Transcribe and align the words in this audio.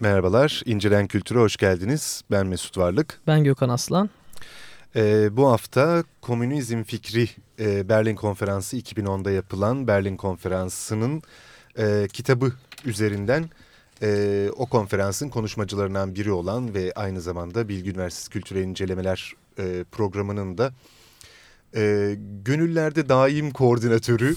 Merhabalar, 0.00 0.62
İncelen 0.64 1.06
Kültür'e 1.06 1.38
hoş 1.38 1.56
geldiniz. 1.56 2.22
Ben 2.30 2.46
Mesut 2.46 2.78
Varlık. 2.78 3.20
Ben 3.26 3.44
Gökhan 3.44 3.68
Aslan. 3.68 4.10
Ee, 4.96 5.36
bu 5.36 5.50
hafta 5.50 6.04
Komünizm 6.20 6.82
Fikri 6.82 7.28
e, 7.60 7.88
Berlin 7.88 8.16
Konferansı 8.16 8.76
2010'da 8.76 9.30
yapılan 9.30 9.86
Berlin 9.86 10.16
Konferansı'nın 10.16 11.22
e, 11.78 12.08
kitabı 12.12 12.52
üzerinden 12.84 13.50
e, 14.02 14.48
o 14.56 14.66
konferansın 14.66 15.28
konuşmacılarından 15.28 16.14
biri 16.14 16.32
olan 16.32 16.74
ve 16.74 16.92
aynı 16.96 17.20
zamanda 17.20 17.68
Bilgi 17.68 17.90
Üniversitesi 17.90 18.30
Kültürel 18.30 18.62
İncelemeler 18.62 19.32
e, 19.58 19.84
programının 19.92 20.58
da 20.58 20.72
e, 21.76 22.14
gönüllerde 22.44 23.08
daim 23.08 23.50
koordinatörü 23.50 24.34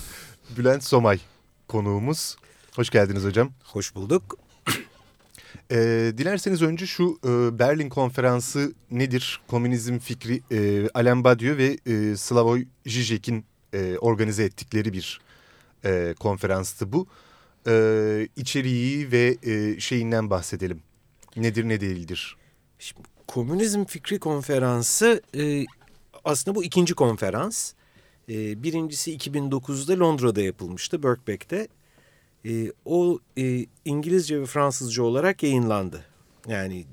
Bülent 0.58 0.84
Somay 0.84 1.20
konuğumuz. 1.68 2.36
Hoş 2.76 2.90
geldiniz 2.90 3.24
hocam. 3.24 3.52
Hoş 3.64 3.96
bulduk. 3.96 4.49
E, 5.72 5.78
dilerseniz 6.18 6.62
önce 6.62 6.86
şu 6.86 7.20
e, 7.26 7.60
Berlin 7.60 7.90
Konferansı 7.90 8.74
nedir? 8.92 9.42
Komünizm 9.48 10.00
fikri 10.00 10.42
e, 10.52 10.90
Alain 10.94 11.24
Badiou 11.24 11.58
ve 11.58 11.78
e, 11.86 12.16
Slavoj 12.18 12.62
Žižek'in 12.86 13.46
e, 13.74 13.98
organize 13.98 14.44
ettikleri 14.44 14.94
bir 14.94 15.22
e, 15.86 16.16
konferanstı 16.20 16.94
bu. 16.94 17.08
E, 17.68 18.28
içeriği 18.36 19.12
ve 19.12 19.38
e, 19.44 19.80
şeyinden 19.80 20.30
bahsedelim. 20.30 20.82
Nedir 21.36 21.70
ne 21.70 21.82
değildir? 21.82 22.38
Şimdi, 22.80 23.08
Komünizm 23.28 23.86
Fikri 23.86 24.20
Konferansı 24.20 25.22
e, 25.36 25.66
aslında 26.26 26.56
bu 26.56 26.64
ikinci 26.64 26.94
konferans. 26.94 27.74
E, 28.30 28.64
birincisi 28.64 29.18
2009'da 29.18 30.00
Londra'da 30.00 30.42
yapılmıştı, 30.42 31.04
Birkbeck'te. 31.04 31.68
E, 32.46 32.72
o 32.86 33.20
e, 33.38 33.66
İngilizce 33.86 34.42
ve 34.42 34.46
Fransızca 34.46 35.04
olarak 35.04 35.44
yayınlandı. 35.44 36.06
Yani 36.48 36.86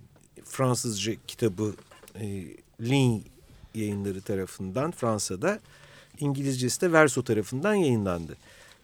Fransızca 0.44 1.12
kitabı 1.26 1.74
e, 2.20 2.44
Lin 2.80 3.24
yayınları 3.74 4.20
tarafından 4.20 4.90
Fransa'da, 4.90 5.60
İngilizcesi 6.20 6.80
de 6.80 6.92
Verso 6.92 7.22
tarafından 7.22 7.74
yayınlandı. 7.74 8.36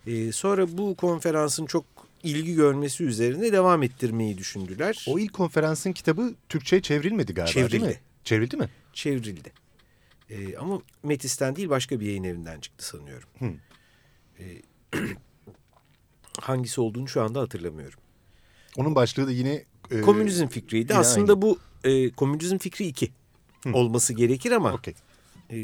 E, 0.06 0.32
sonra 0.32 0.78
bu 0.78 0.94
konferansın 0.94 1.66
çok 1.66 1.84
ilgi 2.22 2.54
görmesi 2.54 3.04
üzerine 3.04 3.52
devam 3.52 3.82
ettirmeyi 3.82 4.38
düşündüler. 4.38 5.04
O 5.08 5.18
ilk 5.18 5.32
konferansın 5.32 5.92
kitabı 5.92 6.34
Türkçe'ye 6.48 6.82
çevrilmedi 6.82 7.34
galiba 7.34 7.52
Çevrildi. 7.52 7.72
değil 7.72 7.82
mi? 7.82 8.00
Çevrildi 8.24 8.56
mi? 8.56 8.68
Çevrildi. 8.92 9.52
E, 10.30 10.56
ama 10.56 10.82
Metis'ten 11.02 11.56
değil 11.56 11.68
başka 11.68 12.00
bir 12.00 12.06
yayın 12.06 12.24
evinden 12.24 12.60
çıktı 12.60 12.86
sanıyorum. 12.86 13.28
Hı. 13.38 13.52
E, 14.38 14.44
hangisi 16.40 16.80
olduğunu 16.80 17.08
şu 17.08 17.22
anda 17.22 17.40
hatırlamıyorum. 17.40 17.98
Onun 18.76 18.94
başlığı 18.94 19.26
da 19.26 19.30
yine... 19.30 19.64
E, 19.90 20.00
komünizm 20.00 20.46
fikriydi. 20.46 20.94
Aslında 20.94 21.32
aynı. 21.32 21.42
bu 21.42 21.58
e, 21.84 22.10
komünizm 22.10 22.58
fikri 22.58 22.86
2 22.86 23.12
olması 23.72 24.12
gerekir 24.14 24.52
ama 24.52 24.72
Okey. 24.72 24.94
e, 25.50 25.56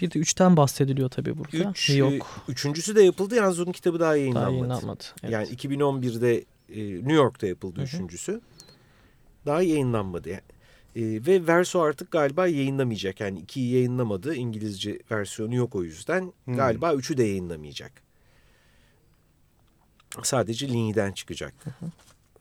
Bir 0.00 0.10
de 0.10 0.18
üçten 0.18 0.56
bahsediliyor 0.56 1.08
tabii 1.08 1.38
burada. 1.38 1.70
üç, 1.70 1.90
Yok. 1.90 2.12
e, 2.12 2.18
üçüncüsü 2.48 2.96
de 2.96 3.02
yapıldı. 3.02 3.34
Yalnız 3.34 3.60
onun 3.60 3.72
kitabı 3.72 4.00
daha 4.00 4.08
Daha 4.08 4.16
yayınlanmadı. 4.16 4.52
yayınlanmadı. 4.54 5.04
Evet. 5.22 5.32
Yani 5.32 5.48
2011'de 5.48 6.44
e, 6.68 6.94
New 6.94 7.12
York'ta 7.12 7.46
yapıldı 7.46 7.82
üçüncüsü. 7.82 8.40
Daha 9.46 9.62
yayınlanmadı. 9.62 10.28
Yani. 10.28 10.40
E, 10.96 11.26
ve 11.26 11.46
Verso 11.46 11.80
artık 11.80 12.10
galiba 12.10 12.46
yayınlamayacak. 12.46 13.20
Yani 13.20 13.38
ikiyi 13.38 13.74
yayınlamadı. 13.74 14.34
İngilizce 14.34 14.98
versiyonu 15.10 15.54
yok 15.54 15.74
o 15.74 15.84
yüzden. 15.84 16.32
Hmm. 16.44 16.56
Galiba 16.56 16.94
üçü 16.94 17.16
de 17.16 17.22
yayınlamayacak. 17.24 17.92
Sadece 20.22 20.68
Lini'den 20.68 21.12
çıkacak. 21.12 21.54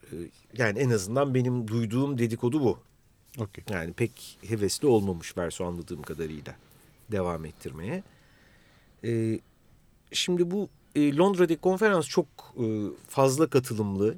E, 0.04 0.16
yani 0.58 0.80
en 0.80 0.90
azından 0.90 1.34
benim 1.34 1.68
duyduğum 1.68 2.18
dedikodu 2.18 2.62
bu. 2.62 2.80
Okey. 3.38 3.64
Yani 3.70 3.94
pek 3.94 4.40
hevesli 4.48 4.88
olmamış 4.88 5.38
Verso 5.38 5.66
anladığım 5.66 6.02
kadarıyla 6.02 6.56
devam 7.12 7.46
ettirmeye. 7.46 8.04
Ee, 9.04 9.40
şimdi 10.12 10.52
bu 10.52 10.70
e, 10.96 11.16
Londra'daki 11.16 11.62
konferans 11.62 12.08
çok 12.08 12.28
e, 12.58 12.66
fazla 13.08 13.50
katılımlı 13.50 14.16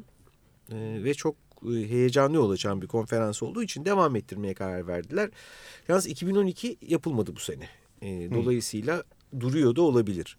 e, 0.72 1.04
ve 1.04 1.14
çok 1.14 1.36
e, 1.64 1.70
heyecanlı 1.70 2.50
açan 2.50 2.82
bir 2.82 2.88
konferans 2.88 3.44
olduğu 3.44 3.64
için 3.64 3.86
devam 3.86 4.16
ettirmeye 4.16 4.54
karar 4.54 4.88
verdiler. 4.88 5.30
Yalnız 5.88 6.08
2012 6.08 6.78
yapılmadı 6.88 7.36
bu 7.36 7.40
sene. 7.40 7.70
E, 8.02 8.32
dolayısıyla 8.32 9.04
duruyor 9.40 9.76
da 9.76 9.82
olabilir. 9.82 10.38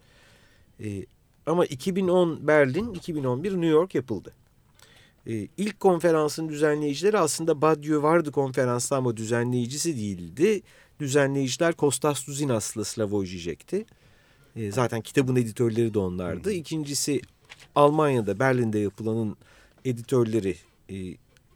E, 0.81 1.06
ama 1.47 1.66
2010 1.66 2.47
Berlin, 2.47 2.94
2011 2.94 3.53
New 3.53 3.66
York 3.66 3.94
yapıldı. 3.94 4.32
E, 5.26 5.48
ilk 5.56 5.80
konferansın 5.80 6.48
düzenleyicileri 6.48 7.19
aslında 7.19 7.62
Badiou 7.62 8.03
vardı 8.03 8.32
konferansta 8.32 8.97
ama 8.97 9.16
düzenleyicisi 9.16 9.97
değildi. 9.97 10.62
Düzenleyiciler 11.00 11.75
Kostas 11.75 12.26
Duzinas'la 12.26 12.84
Slavoj 12.84 13.28
Žižek'ti. 13.30 13.86
E, 14.56 14.72
zaten 14.72 15.00
kitabın 15.00 15.36
editörleri 15.36 15.94
de 15.94 15.98
onlardı. 15.98 16.53
İkincisi 16.53 17.20
Almanya'da 17.74 18.38
Berlin'de 18.38 18.78
yapılanın 18.78 19.36
editörleri 19.84 20.56
e, 20.91 20.97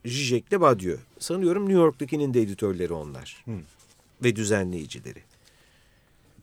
Žižek'le 0.05 0.61
Badiou. 0.61 0.99
Sanıyorum 1.19 1.63
New 1.63 1.81
York'takinin 1.81 2.35
de 2.35 2.43
editörleri 2.43 2.93
onlar. 2.93 3.45
Hı. 3.45 3.59
Ve 4.25 4.37
düzenleyicileri. 4.37 5.23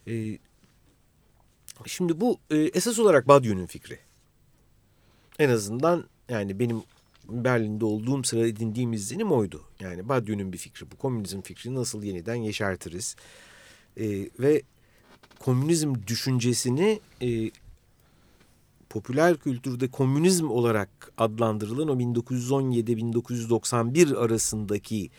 E, 0.07 0.37
şimdi 1.87 2.21
bu 2.21 2.39
e, 2.49 2.57
esas 2.57 2.99
olarak 2.99 3.27
Badiou'nun 3.27 3.65
fikri. 3.65 3.99
En 5.39 5.49
azından 5.49 6.05
yani 6.29 6.59
benim 6.59 6.83
Berlin'de 7.29 7.85
olduğum 7.85 8.23
sıra 8.23 8.47
edindiğim 8.47 8.93
izlenim 8.93 9.31
oydu. 9.31 9.61
Yani 9.79 10.09
Badiou'nun 10.09 10.53
bir 10.53 10.57
fikri 10.57 10.91
bu. 10.91 10.97
Komünizm 10.97 11.41
fikrini 11.41 11.75
nasıl 11.75 12.03
yeniden 12.03 12.35
yeşertiriz? 12.35 13.15
E, 13.97 14.29
ve 14.39 14.61
komünizm 15.39 15.95
düşüncesini 16.07 16.99
e, 17.21 17.51
popüler 18.89 19.37
kültürde 19.37 19.87
komünizm 19.87 20.49
olarak 20.49 21.11
adlandırılan 21.17 21.87
o 21.87 21.95
1917-1991 21.95 24.17
arasındaki 24.17 25.09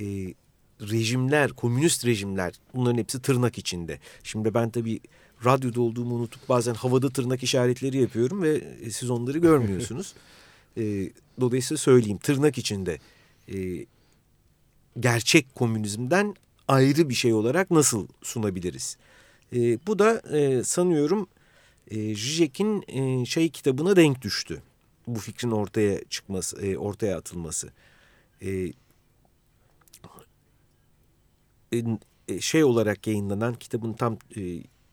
e, 0.00 0.34
rejimler, 0.80 1.52
komünist 1.52 2.06
rejimler 2.06 2.54
bunların 2.74 2.98
hepsi 2.98 3.22
tırnak 3.22 3.58
içinde. 3.58 3.98
Şimdi 4.22 4.54
ben 4.54 4.70
tabii 4.70 5.00
radyoda 5.44 5.80
olduğumu 5.80 6.14
unutup 6.14 6.48
bazen 6.48 6.74
havada 6.74 7.10
tırnak 7.10 7.42
işaretleri 7.42 8.00
yapıyorum 8.00 8.42
ve 8.42 8.64
e, 8.82 8.90
siz 8.90 9.10
onları 9.10 9.38
görmüyorsunuz. 9.38 10.14
E, 10.76 11.10
dolayısıyla 11.40 11.78
söyleyeyim 11.78 12.18
tırnak 12.18 12.58
içinde 12.58 12.98
e, 13.54 13.86
gerçek 15.00 15.54
komünizmden 15.54 16.34
ayrı 16.68 17.08
bir 17.08 17.14
şey 17.14 17.32
olarak 17.32 17.70
nasıl 17.70 18.08
sunabiliriz? 18.22 18.96
E, 19.52 19.86
bu 19.86 19.98
da 19.98 20.22
e, 20.38 20.64
sanıyorum 20.64 21.28
e, 21.90 22.14
Žižek'in 22.14 22.84
e, 22.88 23.24
şey 23.24 23.48
kitabına 23.48 23.96
denk 23.96 24.22
düştü. 24.22 24.62
Bu 25.06 25.18
fikrin 25.18 25.50
ortaya 25.50 26.04
çıkması, 26.04 26.66
e, 26.66 26.78
ortaya 26.78 27.18
atılması. 27.18 27.72
E, 28.42 28.72
e, 32.28 32.40
şey 32.40 32.64
olarak 32.64 33.06
yayınlanan 33.06 33.54
kitabın 33.54 33.92
tam 33.92 34.18
e, 34.36 34.40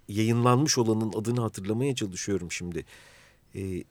yayınlanmış 0.07 0.77
olanın 0.77 1.13
adını 1.13 1.41
hatırlamaya 1.41 1.95
çalışıyorum 1.95 2.51
şimdi. 2.51 2.85
E, 3.55 3.83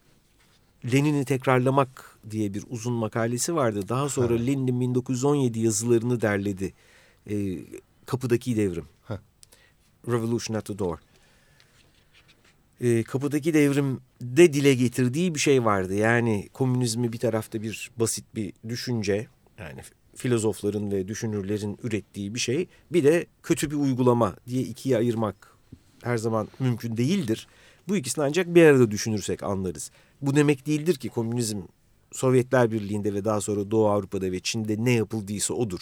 Lenin'i 0.92 1.24
tekrarlamak 1.24 2.18
diye 2.30 2.54
bir 2.54 2.64
uzun 2.70 2.92
makalesi 2.92 3.54
vardı. 3.54 3.88
Daha 3.88 4.08
sonra 4.08 4.34
Ha. 4.34 4.38
Lenin'in 4.38 4.80
1917 4.80 5.60
yazılarını 5.60 6.20
derledi. 6.20 6.72
E, 7.30 7.58
kapıdaki 8.06 8.56
devrim. 8.56 8.84
Ha. 9.02 9.20
Revolution 10.08 10.56
at 10.56 10.64
the 10.64 10.78
Door. 10.78 10.98
E, 12.80 13.02
kapıdaki 13.02 13.54
devrimde 13.54 14.52
dile 14.52 14.74
getirdiği 14.74 15.34
bir 15.34 15.40
şey 15.40 15.64
vardı. 15.64 15.94
Yani 15.94 16.48
komünizmi 16.52 17.12
bir 17.12 17.18
tarafta 17.18 17.62
bir 17.62 17.90
basit 17.96 18.24
bir 18.34 18.52
düşünce. 18.68 19.28
Yani 19.58 19.80
filozofların 20.14 20.90
ve 20.90 21.08
düşünürlerin 21.08 21.78
ürettiği 21.82 22.34
bir 22.34 22.40
şey. 22.40 22.66
Bir 22.92 23.04
de 23.04 23.26
kötü 23.42 23.70
bir 23.70 23.76
uygulama 23.76 24.36
diye 24.48 24.62
ikiye 24.62 24.96
ayırmak 24.96 25.55
her 26.02 26.16
zaman 26.16 26.48
mümkün 26.60 26.96
değildir. 26.96 27.46
Bu 27.88 27.96
ikisini 27.96 28.24
ancak 28.24 28.54
bir 28.54 28.62
arada 28.66 28.90
düşünürsek 28.90 29.42
anlarız. 29.42 29.90
Bu 30.22 30.36
demek 30.36 30.66
değildir 30.66 30.94
ki 30.94 31.08
komünizm 31.08 31.62
Sovyetler 32.12 32.70
Birliği'nde 32.70 33.14
ve 33.14 33.24
daha 33.24 33.40
sonra 33.40 33.70
Doğu 33.70 33.88
Avrupa'da 33.88 34.32
ve 34.32 34.40
Çin'de 34.40 34.76
ne 34.78 34.92
yapıldıysa 34.92 35.54
odur. 35.54 35.80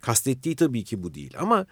Kastettiği 0.00 0.56
tabii 0.56 0.84
ki 0.84 1.02
bu 1.02 1.14
değil 1.14 1.34
ama 1.38 1.66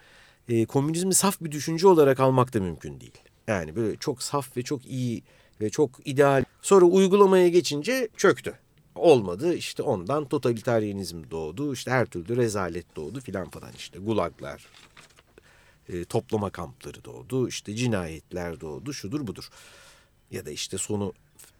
e, 0.49 0.65
komünizmi 0.65 1.13
saf 1.13 1.41
bir 1.41 1.51
düşünce 1.51 1.87
olarak 1.87 2.19
almak 2.19 2.53
da 2.53 2.59
mümkün 2.59 2.99
değil. 2.99 3.17
Yani 3.47 3.75
böyle 3.75 3.97
çok 3.97 4.23
saf 4.23 4.57
ve 4.57 4.61
çok 4.61 4.85
iyi 4.85 5.23
ve 5.61 5.69
çok 5.69 6.07
ideal. 6.07 6.43
Sonra 6.61 6.85
uygulamaya 6.85 7.47
geçince 7.47 8.09
çöktü. 8.17 8.53
Olmadı 8.95 9.53
işte 9.53 9.83
ondan 9.83 10.25
totaliteryenizm 10.25 11.23
doğdu 11.31 11.73
işte 11.73 11.91
her 11.91 12.05
türlü 12.05 12.37
rezalet 12.37 12.95
doğdu 12.95 13.19
filan 13.19 13.49
falan 13.49 13.71
işte 13.77 13.99
gulaglar, 13.99 14.65
e, 15.89 16.05
toplama 16.05 16.49
kampları 16.49 17.03
doğdu 17.03 17.47
işte 17.47 17.75
cinayetler 17.75 18.61
doğdu 18.61 18.93
şudur 18.93 19.27
budur. 19.27 19.49
Ya 20.31 20.45
da 20.45 20.51
işte 20.51 20.77
sonu 20.77 21.13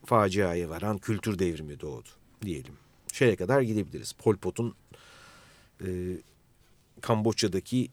faciaya 0.05 0.69
varan 0.69 0.97
kültür 0.97 1.39
devrimi 1.39 1.79
doğdu 1.79 2.09
diyelim. 2.41 2.73
şeye 3.13 3.35
kadar 3.35 3.61
gidebiliriz. 3.61 4.13
Pol 4.13 4.35
Pot'un 4.35 4.75
e, 5.85 5.87
Kamboçya'daki 7.01 7.89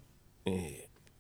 e, 0.49 0.53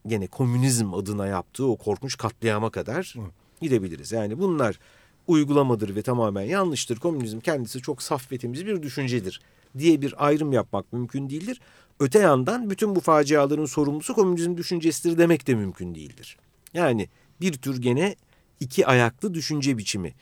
gene 0.06 0.26
komünizm 0.26 0.94
adına 0.94 1.26
yaptığı 1.26 1.66
o 1.66 1.76
korkunç 1.76 2.16
katliama 2.16 2.70
kadar 2.70 3.14
gidebiliriz. 3.60 4.12
Yani 4.12 4.38
bunlar 4.38 4.78
uygulamadır 5.26 5.96
ve 5.96 6.02
tamamen 6.02 6.42
yanlıştır. 6.42 6.96
Komünizm 6.96 7.40
kendisi 7.40 7.82
çok 7.82 8.02
saf 8.02 8.32
ve 8.32 8.38
temiz 8.38 8.66
bir 8.66 8.82
düşüncedir 8.82 9.40
diye 9.78 10.02
bir 10.02 10.26
ayrım 10.26 10.52
yapmak 10.52 10.92
mümkün 10.92 11.30
değildir. 11.30 11.60
Öte 12.02 12.18
yandan 12.18 12.70
bütün 12.70 12.96
bu 12.96 13.00
faciaların 13.00 13.64
sorumlusu 13.64 14.14
komünizm 14.14 14.56
düşüncesidir 14.56 15.18
demek 15.18 15.46
de 15.46 15.54
mümkün 15.54 15.94
değildir. 15.94 16.36
Yani 16.74 17.08
bir 17.40 17.52
tür 17.52 17.82
gene 17.82 18.16
iki 18.60 18.86
ayaklı 18.86 19.34
düşünce 19.34 19.78
biçimi. 19.78 20.14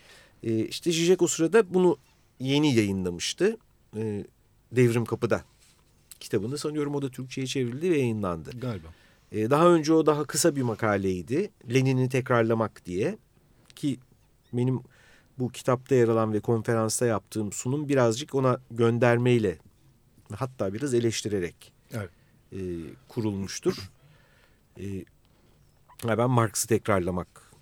Ee, 0.42 0.58
işte 0.58 0.92
Zizek 0.92 1.22
o 1.22 1.26
sırada 1.26 1.74
bunu 1.74 1.96
yeni 2.40 2.74
yayınlamıştı. 2.74 3.56
Ee, 3.96 4.24
Devrim 4.72 5.04
Kapı'da 5.04 5.44
kitabını 6.20 6.58
sanıyorum 6.58 6.94
o 6.94 7.02
da 7.02 7.10
Türkçe'ye 7.10 7.46
çevrildi 7.46 7.90
ve 7.90 7.98
yayınlandı. 7.98 8.50
Galiba. 8.50 8.88
Ee, 9.32 9.50
daha 9.50 9.68
önce 9.68 9.92
o 9.92 10.06
daha 10.06 10.24
kısa 10.24 10.56
bir 10.56 10.62
makaleydi. 10.62 11.50
Lenin'i 11.74 12.08
tekrarlamak 12.08 12.86
diye 12.86 13.18
ki 13.76 13.98
benim 14.52 14.80
bu 15.38 15.48
kitapta 15.48 15.94
yer 15.94 16.08
alan 16.08 16.32
ve 16.32 16.40
konferansta 16.40 17.06
yaptığım 17.06 17.52
sunum 17.52 17.88
birazcık 17.88 18.34
ona 18.34 18.60
göndermeyle 18.70 19.58
hatta 20.36 20.74
biraz 20.74 20.94
eleştirerek 20.94 21.72
Evet. 21.92 22.10
e, 22.52 22.58
kurulmuştur. 23.08 23.90
E, 24.80 24.84
ben 26.04 26.30
Marx'ı 26.30 26.68
tekrarlamak 26.68 27.52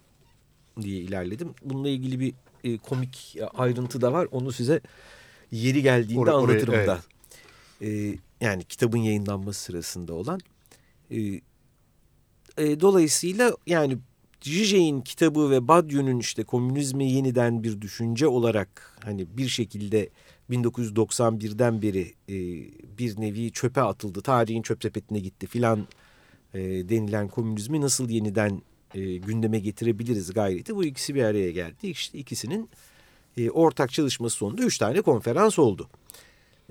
diye 0.81 1.00
ilerledim. 1.00 1.55
Bununla 1.65 1.88
ilgili 1.88 2.20
bir 2.20 2.35
e, 2.65 2.79
komik 2.79 3.37
ayrıntı 3.55 4.00
da 4.00 4.12
var. 4.12 4.29
Onu 4.31 4.53
size 4.53 4.81
yeri 5.50 5.82
geldiğinde 5.82 6.20
Or- 6.20 6.32
oraya- 6.32 6.37
anlatırım 6.37 6.75
evet. 6.75 6.88
da. 6.88 7.00
E, 7.82 8.15
yani 8.41 8.65
kitabın 8.65 8.99
yayınlanması 8.99 9.61
sırasında 9.61 10.14
olan. 10.14 10.41
E, 11.11 11.19
e, 12.59 12.81
dolayısıyla 12.81 13.53
yani 13.67 13.99
Zizek'in 14.41 15.00
kitabı 15.00 15.50
ve 15.50 15.69
Badiou'nun 15.69 16.19
işte 16.19 16.44
komünizmi 16.44 17.12
yeniden 17.12 17.62
bir 17.62 17.81
düşünce 17.81 18.26
olarak 18.26 18.99
hani 19.05 19.37
bir 19.37 19.49
şekilde 19.49 20.09
1991'den 20.50 21.83
beri 21.83 22.15
e, 22.29 22.37
bir 22.99 23.21
nevi 23.21 23.53
çöpe 23.53 23.81
atıldı. 23.83 24.21
Tarihin 24.21 24.62
çöp 24.62 24.83
sepetine 24.83 25.19
gitti 25.19 25.47
filan 25.47 25.87
e, 26.55 26.61
denilen 26.61 27.29
komünizmi 27.29 27.81
nasıl 27.81 28.11
yeniden 28.11 28.62
e, 28.95 29.17
gündeme 29.17 29.59
getirebiliriz 29.59 30.33
gayreti. 30.33 30.77
Bu 30.77 30.85
ikisi 30.85 31.15
bir 31.15 31.23
araya 31.23 31.50
geldi. 31.50 31.87
İşte 31.87 32.19
ikisinin 32.19 32.71
e, 33.37 33.50
ortak 33.50 33.93
çalışması 33.93 34.37
sonunda 34.37 34.62
üç 34.62 34.79
tane 34.79 35.00
konferans 35.00 35.59
oldu. 35.59 35.89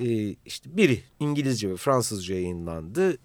E, 0.02 0.36
işte 0.46 0.78
biri 0.78 1.04
İngilizce 1.20 1.70
ve 1.70 1.78
Fransızca 1.78 2.36
yayınlandı. 2.36 3.18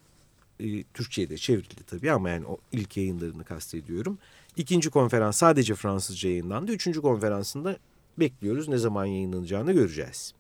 E, 0.61 0.83
Türkçe'ye 0.83 1.37
çevrildi 1.37 1.85
tabii 1.87 2.13
ama 2.13 2.31
yani 2.31 2.47
o 2.47 2.59
ilk 2.73 2.97
yayınlarını 2.97 3.45
kastediyorum. 3.45 4.19
İkinci 4.57 4.91
konferans 4.91 5.37
sadece 5.37 5.75
Fransızca 5.75 6.29
yayınlandı. 6.29 6.73
Üçüncü 6.73 7.03
konferansında 7.03 7.77
bekliyoruz. 8.19 8.69
Ne 8.69 8.79
zaman 8.79 9.05
yayınlanacağını 9.05 9.73
göreceğiz. 9.73 10.35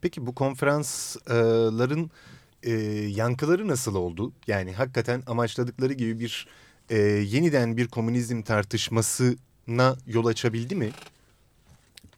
Peki 0.00 0.26
bu 0.26 0.34
konferansların 0.34 2.10
e, 2.62 2.72
yankıları 3.08 3.68
nasıl 3.68 3.94
oldu? 3.94 4.32
Yani 4.46 4.72
hakikaten 4.72 5.22
amaçladıkları 5.26 5.92
gibi 5.92 6.20
bir 6.20 6.46
e, 6.90 6.98
yeniden 6.98 7.76
bir 7.76 7.88
komünizm 7.88 8.42
tartışmasına 8.42 9.96
yol 10.06 10.26
açabildi 10.26 10.74
mi? 10.74 10.90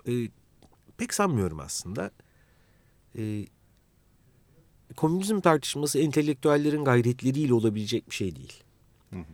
E, 0.09 0.13
pek 0.97 1.15
sanmıyorum 1.15 1.61
aslında. 1.61 2.11
E, 3.19 3.45
komünizm 4.97 5.41
tartışması 5.41 5.99
entelektüellerin 5.99 6.85
gayretleriyle 6.85 7.55
olabilecek 7.55 8.11
bir 8.11 8.15
şey 8.15 8.37
değil. 8.37 8.63
Hı 9.11 9.17
hı. 9.17 9.25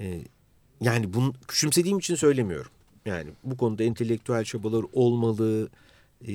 E, 0.00 0.20
yani 0.80 1.14
bunu 1.14 1.34
küçümsediğim 1.48 1.98
için 1.98 2.14
söylemiyorum. 2.14 2.70
Yani 3.06 3.30
bu 3.44 3.56
konuda 3.56 3.82
entelektüel 3.82 4.44
çabalar 4.44 4.84
olmalı, 4.92 5.68
e, 6.28 6.32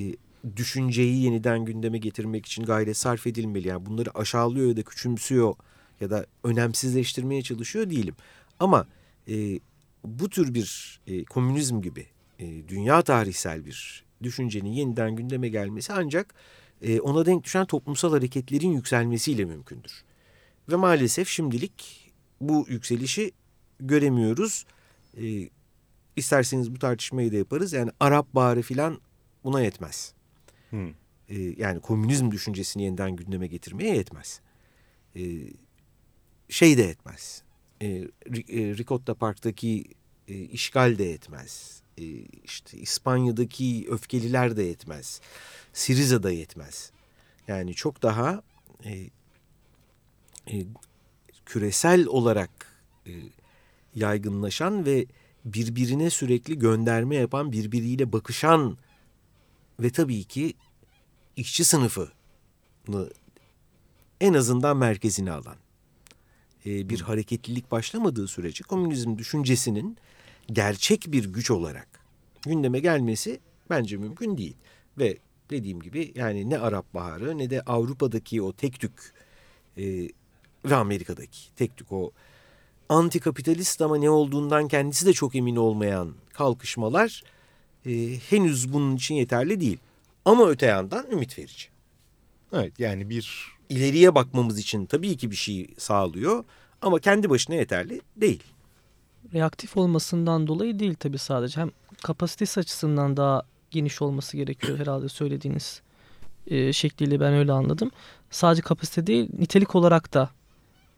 düşünceyi 0.56 1.24
yeniden 1.24 1.66
gündeme 1.66 1.98
getirmek 1.98 2.46
için 2.46 2.64
gayret 2.64 2.98
sarf 2.98 3.28
edilmeli. 3.28 3.68
Yani 3.68 3.86
bunları 3.86 4.18
aşağılıyor 4.20 4.68
ya 4.68 4.78
da 4.78 4.84
küçümsüyor 4.84 5.56
ya 6.02 6.10
da 6.10 6.26
önemsizleştirmeye 6.44 7.42
çalışıyor 7.42 7.90
değilim. 7.90 8.16
Ama 8.60 8.88
e, 9.28 9.60
bu 10.04 10.30
tür 10.30 10.54
bir 10.54 11.00
e, 11.08 11.24
komünizm 11.24 11.82
gibi 11.82 12.06
e, 12.40 12.68
dünya 12.68 13.02
tarihsel 13.02 13.66
bir 13.66 14.06
düşüncenin 14.24 14.70
yeniden 14.70 15.16
gündeme 15.16 15.50
gelmesi 15.50 15.94
ancak 15.94 16.34
e, 16.82 17.00
ona 17.00 17.26
denk 17.26 17.44
düşen 17.44 17.66
toplumsal 17.66 18.12
hareketlerin 18.12 18.72
yükselmesiyle 18.72 19.46
mümkündür. 19.46 20.04
Ve 20.70 20.76
maalesef 20.76 21.28
şimdilik 21.28 22.10
bu 22.42 22.66
yükselişi 22.70 23.32
göremiyoruz. 23.80 24.66
E, 25.22 25.50
isterseniz 26.16 26.76
bu 26.76 26.80
tartışmayı 26.80 27.32
da 27.32 27.36
yaparız. 27.36 27.74
Yani 27.74 27.92
Arap 28.00 28.36
Baharı 28.36 28.62
filan 28.62 29.02
buna 29.44 29.62
yetmez. 29.62 30.14
Hı. 30.70 30.90
E, 31.30 31.38
yani 31.58 31.80
komünizm 31.80 32.32
düşüncesini 32.32 32.84
yeniden 32.84 33.16
gündeme 33.16 33.48
getirmeye 33.48 33.96
yetmez. 33.96 34.42
E, 35.16 35.22
şey 36.50 36.78
de 36.78 36.82
yetmez. 36.82 37.44
E, 37.82 37.86
Ri- 38.26 38.72
e, 38.72 38.78
Ricotta 38.78 39.14
Park'taki 39.14 39.86
e, 40.28 40.34
işgal 40.34 40.98
de 40.98 41.04
yetmez. 41.04 41.82
E, 41.98 42.04
işte 42.44 42.78
İspanya'daki 42.78 43.88
öfkeliler 43.90 44.58
de 44.58 44.64
yetmez. 44.64 45.22
Siriza 45.74 46.24
da 46.24 46.32
yetmez. 46.32 46.92
Yani 47.48 47.74
çok 47.74 48.02
daha 48.02 48.42
e, 48.86 48.92
e, 50.52 50.66
küresel 51.46 52.06
olarak 52.06 52.50
e, 53.08 53.12
yaygınlaşan 53.96 54.86
ve 54.86 55.06
birbirine 55.46 56.10
sürekli 56.10 56.60
gönderme 56.60 57.16
yapan, 57.16 57.52
birbiriyle 57.52 58.12
bakışan 58.12 58.78
ve 59.80 59.90
tabii 59.90 60.24
ki 60.24 60.54
işçi 61.36 61.64
sınıfını 61.64 62.10
en 64.22 64.34
azından 64.34 64.78
merkezine 64.78 65.32
alan 65.32 65.56
e, 66.66 66.90
bir 66.90 67.02
hareketlilik 67.02 67.72
başlamadığı 67.72 68.28
sürece 68.28 68.64
komünizm 68.64 69.18
düşüncesinin 69.18 69.98
gerçek 70.48 71.12
bir 71.12 71.26
güç 71.26 71.52
olarak 71.52 71.88
gündeme 72.42 72.80
gelmesi 72.80 73.40
bence 73.70 73.98
mümkün 73.98 74.38
değil. 74.38 74.56
Ve 74.98 75.18
dediğim 75.50 75.80
gibi 75.80 76.12
yani 76.16 76.50
ne 76.50 76.58
Arap 76.58 76.94
Baharı 76.94 77.38
ne 77.38 77.50
de 77.50 77.62
Avrupa'daki 77.62 78.42
o 78.42 78.54
tek 78.54 78.80
tük 78.80 79.14
e, 79.78 80.10
ve 80.66 80.76
Amerika'daki 80.76 81.56
tek 81.56 81.78
tük 81.78 81.92
o 81.92 82.12
antikapitalist 82.90 83.82
ama 83.82 83.98
ne 83.98 84.10
olduğundan 84.10 84.68
kendisi 84.68 85.06
de 85.06 85.14
çok 85.14 85.36
emin 85.36 85.56
olmayan 85.56 86.16
kalkışmalar 86.34 87.24
e, 87.86 88.18
henüz 88.30 88.74
bunun 88.74 88.96
için 88.96 89.16
yeterli 89.16 89.62
değil. 89.62 89.78
Ama 90.26 90.50
öte 90.50 90.66
yandan 90.66 91.12
ümit 91.12 91.40
verici. 91.40 91.68
Evet 92.54 92.80
yani 92.80 93.10
bir 93.10 93.60
İleriye 93.70 94.16
bakmamız 94.16 94.60
için 94.60 94.86
tabii 94.86 95.18
ki 95.18 95.32
bir 95.32 95.36
şey 95.36 95.68
sağlıyor 95.78 96.44
ama 96.82 97.00
kendi 97.00 97.30
başına 97.30 97.56
yeterli 97.56 98.02
değil. 98.18 98.44
Reaktif 99.34 99.78
olmasından 99.78 100.48
dolayı 100.48 100.80
değil 100.80 100.96
tabii 101.00 101.18
sadece. 101.18 101.62
Hem 101.62 101.72
kapasitesi 102.04 102.60
açısından 102.60 103.18
daha 103.18 103.42
geniş 103.72 104.02
olması 104.02 104.38
gerekiyor 104.38 104.80
herhalde 104.80 105.10
söylediğiniz 105.10 105.82
e, 106.48 106.74
şekliyle 106.74 107.20
ben 107.20 107.34
öyle 107.34 107.52
anladım. 107.52 107.92
Sadece 108.30 108.62
kapasite 108.62 109.08
değil 109.08 109.30
nitelik 109.40 109.76
olarak 109.76 110.14
da 110.14 110.30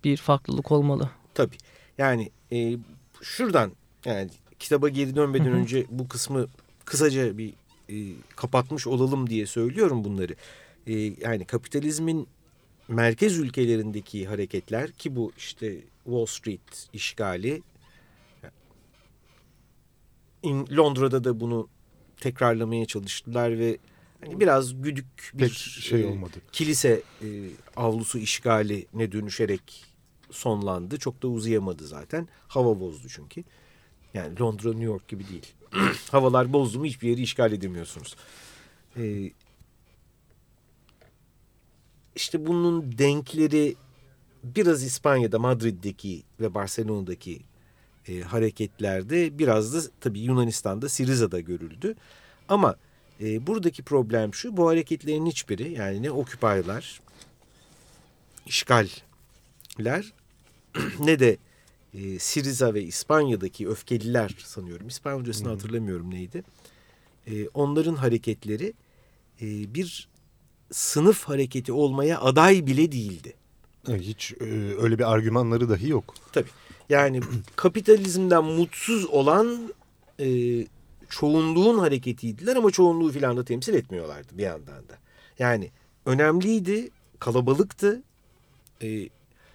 bir 0.03 0.17
farklılık 0.17 0.71
olmalı. 0.71 1.09
Tabii. 1.33 1.57
Yani 1.97 2.31
e, 2.51 2.77
şuradan 3.21 3.71
yani 4.05 4.29
kitaba 4.59 4.89
geri 4.89 5.15
dönmeden 5.15 5.51
önce 5.51 5.85
bu 5.89 6.07
kısmı 6.07 6.47
kısaca 6.95 7.37
bir 7.37 7.53
e, 7.89 7.95
kapatmış 8.35 8.87
olalım 8.87 9.29
diye 9.29 9.45
söylüyorum 9.45 10.03
bunları. 10.03 10.35
E, 10.87 10.93
yani 10.99 11.45
kapitalizmin 11.45 12.27
merkez 12.87 13.37
ülkelerindeki 13.37 14.27
hareketler 14.27 14.91
ki 14.91 15.15
bu 15.15 15.31
işte 15.37 15.77
Wall 16.03 16.25
Street 16.25 16.87
işgali 16.93 17.61
İn- 20.43 20.77
Londra'da 20.77 21.23
da 21.23 21.39
bunu 21.39 21.67
tekrarlamaya 22.17 22.85
çalıştılar 22.85 23.59
ve 23.59 23.77
hani 24.21 24.39
biraz 24.39 24.81
güdük 24.81 25.31
bir 25.33 25.39
pek 25.39 25.53
şey 25.53 26.01
e, 26.01 26.05
olmadı. 26.05 26.33
kilise 26.51 27.01
e, 27.21 27.27
avlusu 27.75 28.17
işgaline 28.17 29.11
dönüşerek 29.11 29.85
sonlandı. 30.31 30.99
Çok 30.99 31.23
da 31.23 31.27
uzayamadı 31.27 31.87
zaten. 31.87 32.27
Hava 32.47 32.79
bozdu 32.79 33.07
çünkü. 33.09 33.43
Yani 34.13 34.39
Londra, 34.39 34.69
New 34.69 34.83
York 34.85 35.07
gibi 35.07 35.27
değil. 35.27 35.53
Havalar 36.11 36.53
bozdu 36.53 36.79
mu 36.79 36.85
hiçbir 36.85 37.09
yeri 37.09 37.21
işgal 37.21 37.51
edemiyorsunuz. 37.51 38.15
E, 38.97 39.31
işte 42.15 42.45
bunun 42.47 42.97
denkleri 42.97 43.75
biraz 44.43 44.83
İspanya'da, 44.83 45.39
Madrid'deki 45.39 46.23
ve 46.39 46.53
Barcelona'daki 46.53 47.41
e, 48.07 48.21
hareketlerde 48.21 49.39
biraz 49.39 49.73
da 49.73 49.91
tabii 49.99 50.19
Yunanistan'da, 50.19 50.89
Siriza'da 50.89 51.39
görüldü. 51.39 51.95
Ama 52.49 52.75
E, 53.21 53.47
buradaki 53.47 53.83
problem 53.83 54.33
şu 54.33 54.57
bu 54.57 54.69
hareketlerin 54.69 55.25
hiçbiri 55.25 55.71
yani 55.73 56.03
ne 56.03 56.11
okupaylar, 56.11 57.01
işgaller 58.45 59.03
ne 60.99 61.19
de 61.19 61.37
e, 61.93 62.19
Siriza 62.19 62.73
ve 62.73 62.83
İspanya'daki 62.83 63.69
öfkeliler 63.69 64.35
sanıyorum. 64.45 64.87
İspanyolcasını 64.87 65.47
hmm. 65.47 65.53
hatırlamıyorum 65.53 66.11
neydi. 66.11 66.43
E, 67.27 67.47
onların 67.47 67.95
hareketleri 67.95 68.73
e, 69.41 69.73
bir 69.73 70.09
sınıf 70.71 71.23
hareketi 71.23 71.71
olmaya 71.71 72.21
aday 72.21 72.67
bile 72.67 72.91
değildi. 72.91 73.33
Hiç 73.87 74.33
e, 74.41 74.45
öyle 74.81 74.99
bir 74.99 75.13
argümanları 75.13 75.69
dahi 75.69 75.89
yok. 75.89 76.15
Tabii. 76.31 76.49
Yani 76.89 77.21
kapitalizmden 77.55 78.43
mutsuz 78.43 79.05
olan 79.05 79.73
e, 80.19 80.27
çoğunluğun 81.09 81.79
hareketiydiler 81.79 82.55
ama 82.55 82.71
çoğunluğu 82.71 83.11
filan 83.11 83.37
da 83.37 83.45
temsil 83.45 83.73
etmiyorlardı 83.73 84.37
bir 84.37 84.43
yandan 84.43 84.89
da. 84.89 84.97
Yani 85.39 85.71
önemliydi, 86.05 86.89
kalabalıktı. 87.19 88.01
E, 88.81 89.09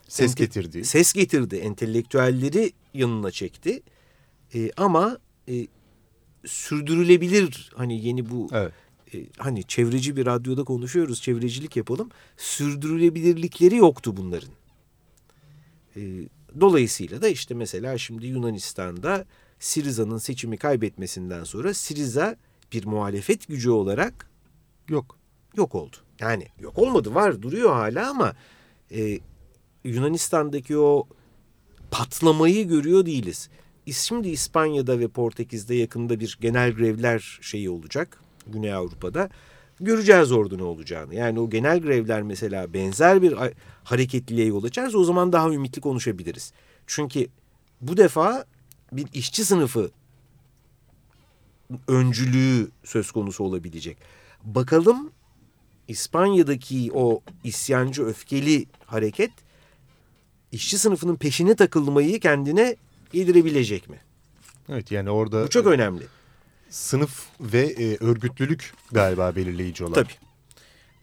ses 0.09 0.35
getirdi. 0.35 0.85
Ses 0.85 1.13
getirdi, 1.13 1.57
entelektüelleri 1.57 2.73
yanına 2.95 3.31
çekti. 3.31 3.83
E, 4.55 4.71
ama 4.77 5.19
e, 5.49 5.67
sürdürülebilir 6.47 7.71
hani 7.75 8.07
yeni 8.07 8.31
bu 8.31 8.49
evet. 8.53 8.73
e, 9.15 9.27
hani 9.39 9.65
çevreci 9.65 10.17
bir 10.17 10.27
radyoda 10.27 10.65
konuşuyoruz, 10.65 11.23
çevrecilik 11.23 11.77
yapalım. 11.77 12.11
Sürdürülebilirlikleri 12.37 13.77
yoktu 13.77 14.17
bunların. 14.17 14.51
E, 15.97 16.01
dolayısıyla 16.61 17.23
da 17.23 17.29
işte 17.29 17.55
mesela 17.55 17.99
şimdi 17.99 18.27
Yunanistan'da 18.27 19.25
Siriza'nın 19.59 20.19
seçimi 20.19 20.57
kaybetmesinden 20.57 21.45
sonra 21.45 21.75
Siriza 21.75 22.37
bir 22.73 22.85
muhalefet 22.87 23.49
gücü 23.49 23.71
olarak 23.71 24.31
yok. 24.89 25.17
Yok 25.57 25.75
oldu. 25.75 25.97
Yani 26.21 26.49
yok 26.61 26.79
olmadı 26.79 27.15
var 27.15 27.43
duruyor 27.43 27.73
hala 27.73 28.11
ama 28.11 28.35
e, 28.91 29.21
Yunanistan'daki 29.87 30.79
o 30.79 31.07
patlamayı 31.91 32.69
görüyor 32.69 33.07
değiliz. 33.07 33.49
Şimdi 33.93 34.29
İspanya'da 34.29 34.99
ve 34.99 35.09
Portekiz'de 35.09 35.75
yakında 35.75 36.21
bir 36.21 36.39
genel 36.41 36.73
grevler 36.73 37.39
şeyi 37.43 37.71
olacak 37.71 38.21
Güney 38.47 38.73
Avrupa'da. 38.73 39.29
Göreceğiz 39.81 40.33
orada 40.33 40.57
ne 40.57 40.63
olacağını. 40.63 41.15
Yani 41.15 41.41
o 41.41 41.51
genel 41.51 41.81
grevler 41.81 42.23
mesela 42.23 42.75
benzer 42.75 43.23
bir 43.23 43.35
hareketliliğe 43.85 44.47
yol 44.47 44.65
açarsa 44.65 44.99
o 44.99 45.05
zaman 45.05 45.33
daha 45.33 45.53
ümitli 45.53 45.81
konuşabiliriz. 45.81 46.53
Çünkü 46.87 47.27
bu 47.81 47.97
defa 47.97 48.45
bir 48.93 49.07
işçi 49.13 49.45
sınıfı 49.45 49.91
öncülüğü 51.89 52.71
söz 52.85 53.11
konusu 53.11 53.45
olabilecek. 53.45 53.99
Bakalım 54.45 55.11
İspanya'daki 55.89 56.91
o 56.95 57.21
isyancı 57.45 58.05
öfkeli 58.05 58.67
hareket 58.87 59.31
işçi 60.57 60.79
sınıfının 60.79 61.17
peşine 61.17 61.57
takılmayı 61.57 62.21
kendine 62.21 62.77
yedirebilecek 63.13 63.89
mi? 63.89 64.01
Evet 64.69 64.91
yani 64.91 65.11
orada... 65.11 65.45
Bu 65.45 65.51
çok 65.51 65.67
önemli. 65.67 66.03
Sınıf 66.71 67.27
ve 67.41 67.61
e, 67.61 67.97
örgütlülük 68.05 68.73
galiba 68.93 69.37
belirleyici 69.37 69.85
olan. 69.85 69.95
Tabii. 69.95 70.13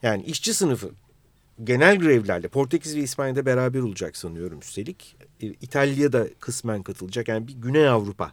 Yani 0.02 0.22
işçi 0.22 0.54
sınıfı 0.54 0.90
genel 1.64 1.98
grevlerle 1.98 2.48
Portekiz 2.48 2.96
ve 2.96 3.00
İspanya'da 3.00 3.46
beraber 3.46 3.80
olacak 3.80 4.16
sanıyorum 4.16 4.58
üstelik. 4.58 5.16
E, 5.40 5.46
İtalya'da 5.46 6.28
kısmen 6.40 6.82
katılacak. 6.82 7.28
Yani 7.28 7.48
bir 7.48 7.52
Güney 7.52 7.88
Avrupa 7.88 8.32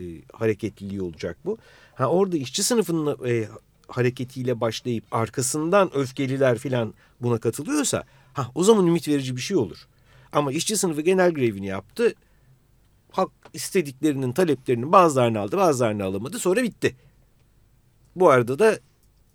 e, 0.00 0.04
hareketliliği 0.32 1.02
olacak 1.02 1.36
bu. 1.44 1.58
Ha 1.94 2.06
orada 2.06 2.36
işçi 2.36 2.62
sınıfının 2.62 3.28
e, 3.28 3.48
hareketiyle 3.88 4.60
başlayıp 4.60 5.04
arkasından 5.10 5.96
öfkeliler 5.96 6.58
filan 6.58 6.94
buna 7.20 7.38
katılıyorsa 7.38 8.04
ha 8.32 8.50
o 8.54 8.64
zaman 8.64 8.86
ümit 8.86 9.08
verici 9.08 9.36
bir 9.36 9.40
şey 9.40 9.56
olur. 9.56 9.86
Ama 10.32 10.52
işçi 10.52 10.76
sınıfı 10.76 11.00
genel 11.00 11.34
grevini 11.34 11.66
yaptı. 11.66 12.14
Halk 13.10 13.30
istediklerinin 13.52 14.32
taleplerinin 14.32 14.92
bazılarını 14.92 15.40
aldı 15.40 15.56
bazılarını 15.56 16.04
alamadı 16.04 16.38
sonra 16.38 16.62
bitti. 16.62 16.96
Bu 18.16 18.30
arada 18.30 18.58
da 18.58 18.78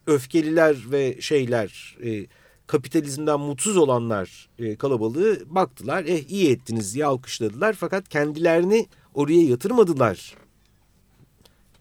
öfkeliler 0.08 0.78
ve 0.92 1.22
şeyler 1.22 1.98
e, 2.04 2.28
kapitalizmden 2.68 3.40
mutsuz 3.40 3.78
olanlar 3.78 4.50
e, 4.60 4.76
kalabalığı 4.76 5.56
baktılar. 5.56 6.04
Eh 6.08 6.30
iyi 6.30 6.52
ettiniz 6.52 6.96
diye 6.96 7.06
alkışladılar 7.06 7.74
fakat 7.74 8.10
kendilerini 8.10 8.88
oraya 9.14 9.42
yatırmadılar. 9.42 10.36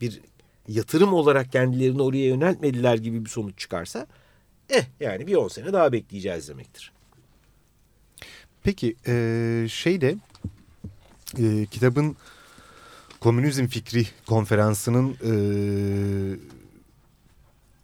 Bir 0.01 0.21
yatırım 0.69 1.13
olarak 1.13 1.53
kendilerini 1.53 2.03
oraya 2.03 2.27
yöneltmediler 2.27 2.99
gibi 2.99 3.25
bir 3.25 3.31
sonuç 3.31 3.59
çıkarsa 3.59 4.07
eh 4.69 4.85
yani 5.01 5.27
bir 5.27 5.35
on 5.35 5.49
sene 5.49 5.73
daha 5.73 5.93
bekleyeceğiz 5.93 6.49
demektir. 6.49 6.93
Peki 8.65 8.97
e, 9.07 9.67
şeyde 9.71 10.17
e, 11.39 11.67
kitabın 11.67 12.17
komünizm 13.21 13.67
fikri 13.67 14.07
konferansının 14.27 15.11
e, 15.11 15.33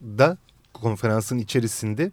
da 0.03 0.39
konferansın 0.73 1.39
içerisinde 1.39 2.13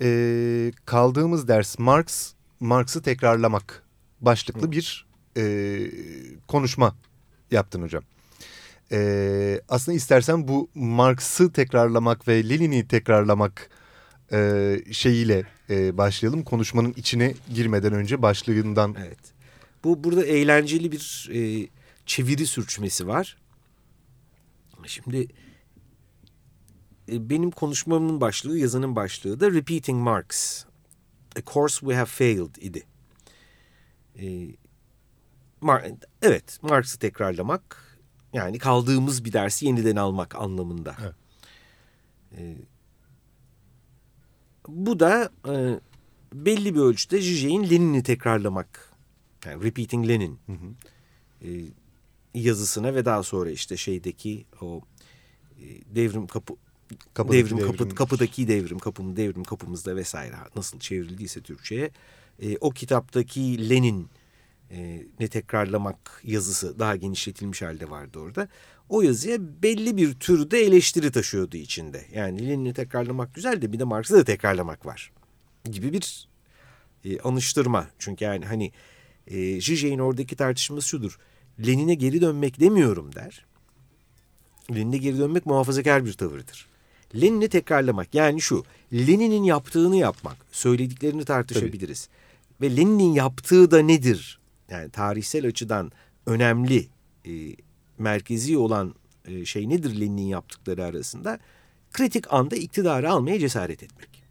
e, 0.00 0.72
kaldığımız 0.84 1.48
ders 1.48 1.78
Marx 1.78 2.32
Marx'ı 2.60 3.02
tekrarlamak 3.02 3.82
başlıklı 4.20 4.72
bir 4.72 5.06
e, 5.36 5.42
konuşma 6.48 6.96
yaptın 7.50 7.82
hocam. 7.82 8.02
E, 8.92 9.60
aslında 9.68 9.96
istersen 9.96 10.48
bu 10.48 10.68
Marx'ı 10.74 11.52
tekrarlamak 11.52 12.28
ve 12.28 12.48
Lenin'i 12.48 12.88
tekrarlamak 12.88 13.70
e, 14.34 14.92
şeyiyle 14.92 15.44
e, 15.70 15.98
başlayalım. 15.98 16.42
Konuşmanın 16.42 16.92
içine 16.96 17.34
girmeden 17.54 17.92
önce 17.92 18.22
başlığından. 18.22 18.96
Evet. 18.98 19.18
Bu 19.84 20.04
burada 20.04 20.24
eğlenceli 20.24 20.92
bir 20.92 21.30
e, 21.32 21.68
çeviri 22.06 22.46
sürçmesi 22.46 23.06
var. 23.06 23.36
Şimdi 24.86 25.28
e, 27.12 27.30
benim 27.30 27.50
konuşmamın 27.50 28.20
başlığı, 28.20 28.58
yazının 28.58 28.96
başlığı 28.96 29.40
da 29.40 29.50
Repeating 29.50 30.02
Marx. 30.02 30.64
A 31.36 31.42
Course 31.52 31.80
We 31.80 31.94
Have 31.94 32.06
Failed 32.06 32.56
idi. 32.56 32.82
E, 34.18 34.48
Mar 35.60 35.84
evet, 36.22 36.58
Marx'ı 36.62 36.98
tekrarlamak 36.98 37.98
yani 38.32 38.58
kaldığımız 38.58 39.24
bir 39.24 39.32
dersi 39.32 39.66
yeniden 39.66 39.96
almak 39.96 40.34
anlamında. 40.34 40.96
Evet. 41.02 41.14
E, 42.38 42.56
bu 44.68 45.00
da 45.00 45.30
e, 45.48 45.80
belli 46.34 46.74
bir 46.74 46.80
ölçüde 46.80 47.20
Zizek'in 47.20 47.70
Lenin'i 47.70 48.02
tekrarlamak. 48.02 48.92
Yani 49.44 49.64
Repeating 49.64 50.08
Lenin 50.08 50.38
hı 50.46 50.52
hı. 50.52 50.74
E, 51.48 51.48
yazısına 52.34 52.94
ve 52.94 53.04
daha 53.04 53.22
sonra 53.22 53.50
işte 53.50 53.76
şeydeki 53.76 54.44
o 54.60 54.80
e, 55.58 55.66
devrim 55.94 56.26
kapı 56.26 56.54
Kapıdaki 57.14 57.44
devrim, 57.44 57.58
devrim 57.58 57.76
kapı, 57.76 57.94
kapıdaki 57.94 58.48
devrim 58.48 58.78
kapım 58.78 59.16
devrim 59.16 59.44
kapımızda 59.44 59.96
vesaire 59.96 60.36
nasıl 60.56 60.78
çevrildiyse 60.78 61.40
Türkçe'ye 61.40 61.90
e, 62.42 62.56
o 62.56 62.70
kitaptaki 62.70 63.70
Lenin 63.70 64.08
e, 64.74 65.06
ne 65.20 65.28
tekrarlamak 65.28 66.20
yazısı 66.24 66.78
daha 66.78 66.96
genişletilmiş 66.96 67.62
halde 67.62 67.90
vardı 67.90 68.18
orada. 68.18 68.48
O 68.88 69.02
yazıya 69.02 69.38
belli 69.62 69.96
bir 69.96 70.14
türde 70.14 70.60
eleştiri 70.60 71.12
taşıyordu 71.12 71.56
içinde. 71.56 72.04
Yani 72.14 72.48
Lenin'i 72.48 72.74
tekrarlamak 72.74 73.34
güzel 73.34 73.62
de 73.62 73.72
bir 73.72 73.78
de 73.78 73.84
Marx'ı 73.84 74.14
da 74.14 74.24
tekrarlamak 74.24 74.86
var 74.86 75.12
gibi 75.70 75.92
bir 75.92 76.28
e, 77.04 77.20
anıştırma. 77.20 77.88
Çünkü 77.98 78.24
yani 78.24 78.46
hani 78.46 78.72
e, 79.26 79.60
Zizek'in 79.60 79.98
oradaki 79.98 80.36
tartışması 80.36 80.88
şudur. 80.88 81.18
Lenin'e 81.66 81.94
geri 81.94 82.20
dönmek 82.20 82.60
demiyorum 82.60 83.14
der. 83.14 83.44
Lenin'e 84.70 84.96
geri 84.96 85.18
dönmek 85.18 85.46
muhafazakar 85.46 86.04
bir 86.04 86.12
tavırdır. 86.12 86.66
Lenin'i 87.14 87.48
tekrarlamak 87.48 88.14
yani 88.14 88.40
şu 88.40 88.64
Lenin'in 88.92 89.42
yaptığını 89.42 89.96
yapmak 89.96 90.36
söylediklerini 90.52 91.24
tartışabiliriz. 91.24 92.06
Tabii. 92.06 92.70
Ve 92.70 92.76
Lenin'in 92.76 93.12
yaptığı 93.12 93.70
da 93.70 93.78
nedir? 93.78 94.38
Yani 94.70 94.90
tarihsel 94.90 95.46
açıdan 95.46 95.92
önemli 96.26 96.88
e, 97.26 97.56
merkezi 97.98 98.58
olan 98.58 98.94
e, 99.24 99.44
şey 99.44 99.68
nedir 99.68 100.00
Lenin'in 100.00 100.26
yaptıkları 100.26 100.84
arasında? 100.84 101.38
Kritik 101.92 102.32
anda 102.32 102.56
iktidarı 102.56 103.10
almaya 103.10 103.38
cesaret 103.38 103.82
etmek. 103.82 104.24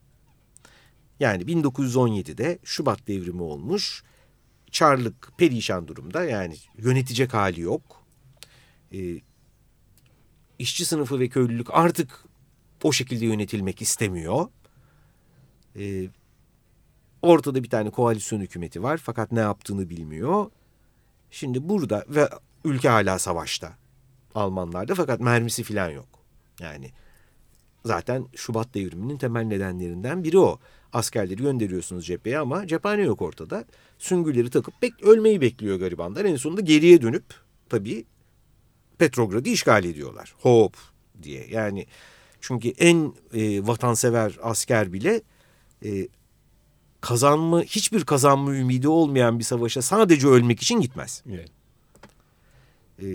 Yani 1.20 1.44
1917'de 1.44 2.60
Şubat 2.64 3.08
devrimi 3.08 3.42
olmuş. 3.42 4.04
Çarlık 4.72 5.32
perişan 5.38 5.88
durumda 5.88 6.24
yani 6.24 6.56
yönetecek 6.78 7.34
hali 7.34 7.62
yok. 7.62 8.04
E, 8.94 9.22
işçi 10.60 10.86
sınıfı 10.86 11.20
ve 11.20 11.30
köylülük 11.30 11.68
artık 11.72 12.26
o 12.84 12.92
şekilde 12.92 13.26
yönetilmek 13.26 13.82
istemiyor. 13.82 14.48
E, 15.76 16.08
ortada 17.24 17.64
bir 17.64 17.70
tane 17.70 17.90
koalisyon 17.90 18.40
hükümeti 18.42 18.84
var 18.84 18.98
fakat 18.98 19.32
ne 19.32 19.40
yaptığını 19.40 19.90
bilmiyor. 19.90 20.52
Şimdi 21.32 21.70
burada 21.70 22.06
ve 22.10 22.30
ülke 22.66 22.90
hala 22.90 23.20
savaşta 23.20 23.74
Almanlarda 24.36 24.96
fakat 24.96 25.20
mermisi 25.20 25.64
falan 25.64 25.90
yok. 25.90 26.08
Yani 26.60 26.92
zaten 27.86 28.26
Şubat 28.36 28.74
devriminin 28.74 29.18
temel 29.18 29.44
nedenlerinden 29.44 30.24
biri 30.24 30.40
o. 30.40 30.60
Askerleri 30.94 31.42
gönderiyorsunuz 31.42 32.06
cepheye 32.06 32.40
ama 32.40 32.68
cephane 32.68 33.02
yok 33.02 33.22
ortada. 33.22 33.66
Süngüleri 33.98 34.50
takıp 34.50 34.82
bek 34.82 35.04
ölmeyi 35.04 35.42
bekliyor 35.42 35.80
garibanlar. 35.80 36.26
En 36.26 36.36
sonunda 36.36 36.62
geriye 36.62 37.02
dönüp 37.02 37.24
tabii 37.70 38.06
Petrograd'ı 38.98 39.50
işgal 39.50 39.86
ediyorlar. 39.86 40.36
Hop 40.42 40.78
diye. 41.24 41.48
Yani 41.50 41.86
çünkü 42.42 42.70
en 42.70 43.14
e, 43.34 43.68
vatansever 43.68 44.38
asker 44.42 44.94
bile 44.94 45.22
e, 45.86 46.08
kazanma 47.04 47.62
hiçbir 47.62 48.04
kazanma 48.04 48.56
ümidi 48.56 48.88
olmayan 48.88 49.40
bir 49.40 49.44
savaşa 49.44 49.82
sadece 49.82 50.28
ölmek 50.28 50.62
için 50.62 50.82
gitmez. 50.82 51.24
Evet. 51.30 51.50
E, 53.02 53.06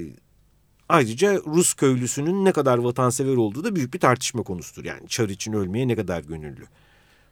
ayrıca 0.88 1.36
Rus 1.36 1.74
köylüsünün 1.74 2.44
ne 2.44 2.52
kadar 2.52 2.78
vatansever 2.78 3.36
olduğu 3.36 3.64
da 3.64 3.76
büyük 3.76 3.94
bir 3.94 4.00
tartışma 4.00 4.42
konusudur. 4.42 4.84
Yani 4.84 5.08
çar 5.08 5.28
için 5.28 5.52
ölmeye 5.52 5.88
ne 5.88 5.96
kadar 5.96 6.22
gönüllü 6.22 6.66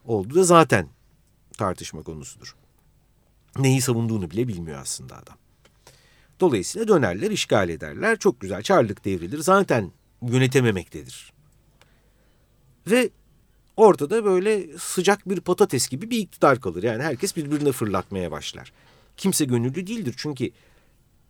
olduğu 0.05 0.35
da 0.35 0.45
zaten 0.45 0.89
tartışma 1.59 2.03
konusudur. 2.03 2.57
Neyi 3.59 3.81
savunduğunu 3.81 4.31
bile 4.31 4.49
bilmiyor 4.49 4.79
aslında 4.81 5.15
adam. 5.15 5.37
Dolayısıyla 6.41 6.89
dönerler, 6.89 7.31
işgal 7.31 7.69
ederler. 7.69 8.19
Çok 8.19 8.41
güzel, 8.41 8.63
çarlık 8.63 9.05
devrilir. 9.05 9.39
Zaten 9.39 9.93
yönetememektedir. 10.23 11.33
Ve 12.87 13.11
ortada 13.77 14.25
böyle 14.25 14.79
sıcak 14.79 15.29
bir 15.29 15.41
patates 15.41 15.89
gibi 15.89 16.11
bir 16.11 16.19
iktidar 16.19 16.61
kalır. 16.61 16.83
Yani 16.83 17.03
herkes 17.03 17.37
birbirine 17.37 17.73
fırlatmaya 17.73 18.31
başlar. 18.31 18.73
Kimse 19.17 19.45
gönüllü 19.45 19.87
değildir 19.87 20.15
çünkü 20.17 20.51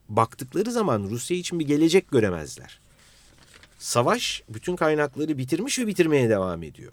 baktıkları 0.09 0.73
zaman 0.73 1.03
Rusya 1.11 1.37
için 1.37 1.59
bir 1.59 1.67
gelecek 1.67 2.11
göremezler. 2.11 2.81
Savaş 3.79 4.43
bütün 4.49 4.77
kaynakları 4.77 5.39
bitirmiş 5.39 5.79
ve 5.79 5.87
bitirmeye 5.87 6.29
devam 6.29 6.63
ediyor. 6.63 6.93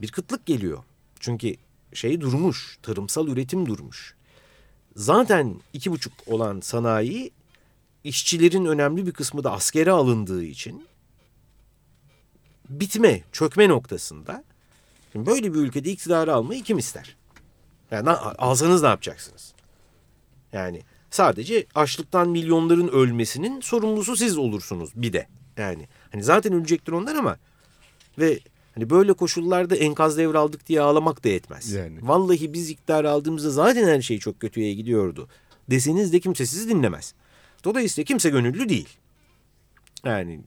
Bir 0.00 0.08
kıtlık 0.08 0.46
geliyor. 0.46 0.84
Çünkü 1.20 1.56
şey 1.92 2.20
durmuş, 2.20 2.78
tarımsal 2.82 3.28
üretim 3.28 3.66
durmuş. 3.66 4.14
Zaten 4.96 5.60
iki 5.72 5.90
buçuk 5.90 6.12
olan 6.26 6.60
sanayi 6.60 7.32
işçilerin 8.04 8.64
önemli 8.64 9.06
bir 9.06 9.12
kısmı 9.12 9.44
da 9.44 9.52
askere 9.52 9.90
alındığı 9.90 10.44
için 10.44 10.86
bitme, 12.68 13.22
çökme 13.32 13.68
noktasında. 13.68 14.44
Şimdi 15.12 15.26
böyle 15.26 15.54
bir 15.54 15.58
ülkede 15.58 15.90
iktidarı 15.90 16.34
almayı 16.34 16.62
kim 16.62 16.78
ister? 16.78 17.16
Yani 17.90 18.10
alsanız 18.10 18.82
ne 18.82 18.88
yapacaksınız? 18.88 19.54
Yani 20.52 20.82
sadece 21.10 21.66
açlıktan 21.74 22.28
milyonların 22.28 22.88
ölmesinin 22.88 23.60
sorumlusu 23.60 24.16
siz 24.16 24.38
olursunuz 24.38 24.90
bir 24.94 25.12
de. 25.12 25.28
Yani 25.56 25.88
hani 26.12 26.22
zaten 26.22 26.52
ölecektir 26.52 26.92
onlar 26.92 27.14
ama 27.14 27.36
ve 28.18 28.38
hani 28.74 28.90
böyle 28.90 29.12
koşullarda 29.12 29.76
enkaz 29.76 30.18
devraldık 30.18 30.66
diye 30.66 30.80
ağlamak 30.80 31.24
da 31.24 31.28
yetmez. 31.28 31.72
Yani. 31.72 31.98
Vallahi 32.02 32.52
biz 32.52 32.70
iktidarı 32.70 33.10
aldığımızda 33.10 33.50
zaten 33.50 33.88
her 33.88 34.02
şey 34.02 34.18
çok 34.18 34.40
kötüye 34.40 34.74
gidiyordu. 34.74 35.28
Deseniz 35.70 36.12
de 36.12 36.20
kimse 36.20 36.46
sizi 36.46 36.68
dinlemez. 36.68 37.14
Dolayısıyla 37.64 38.04
kimse 38.04 38.30
gönüllü 38.30 38.68
değil. 38.68 38.88
Yani 40.04 40.40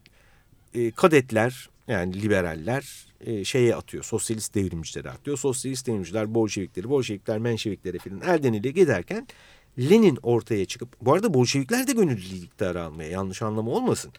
e, 0.74 0.92
kadetler 0.92 1.70
yani 1.88 2.22
liberaller 2.22 3.06
e, 3.26 3.44
şeye 3.44 3.76
atıyor. 3.76 4.04
Sosyalist 4.04 4.56
devrimcilere 4.56 5.10
atıyor. 5.10 5.38
Sosyalist 5.38 5.88
devrimciler 5.88 6.36
Bolşevikleri, 6.36 6.90
Bolşevikler 6.90 7.38
Menşeviklere 7.38 7.98
filan 7.98 8.22
elden 8.22 8.54
ele 8.54 8.72
giderken 8.72 9.28
Lenin 9.80 10.20
ortaya 10.24 10.66
çıkıp 10.66 10.90
bu 11.02 11.14
arada 11.14 11.34
Bolşevikler 11.34 11.88
de 11.88 11.92
gönüllü 11.92 12.36
iktidarı 12.36 12.84
almaya 12.84 13.10
yanlış 13.10 13.42
anlama 13.42 13.72
olmasın. 13.72 14.12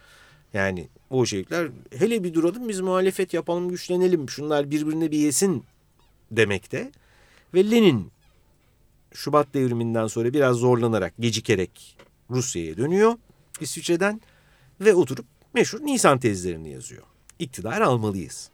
Yani 0.55 0.89
Bolşevikler 1.11 1.69
hele 1.99 2.25
bir 2.25 2.35
duralım 2.35 2.69
biz 2.69 2.81
muhalefet 2.81 3.35
yapalım 3.35 3.69
güçlenelim 3.69 4.31
şunlar 4.31 4.71
birbirine 4.71 5.11
bir 5.11 5.19
yesin 5.19 5.65
demekte. 6.31 6.93
Ve 7.55 7.71
Lenin 7.71 8.11
Şubat 9.15 9.55
devriminden 9.55 10.07
sonra 10.07 10.33
biraz 10.33 10.57
zorlanarak 10.57 11.15
gecikerek 11.19 11.97
Rusya'ya 12.31 12.77
dönüyor 12.77 13.15
İsviçre'den 13.61 14.21
ve 14.81 14.95
oturup 14.95 15.27
meşhur 15.55 15.81
Nisan 15.81 16.19
tezlerini 16.19 16.71
yazıyor. 16.71 17.03
İktidar 17.39 17.81
almalıyız 17.81 18.51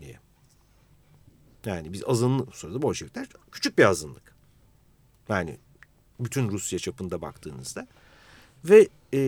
diye. 0.00 0.20
Yani 1.66 1.92
biz 1.92 2.02
azınlık 2.06 2.56
sırada 2.56 2.82
Bolşevikler 2.82 3.28
küçük 3.52 3.78
bir 3.78 3.84
azınlık. 3.84 4.34
Yani 5.28 5.58
bütün 6.20 6.48
Rusya 6.48 6.78
çapında 6.78 7.22
baktığınızda. 7.22 7.86
Ve 8.64 8.88
e, 9.12 9.18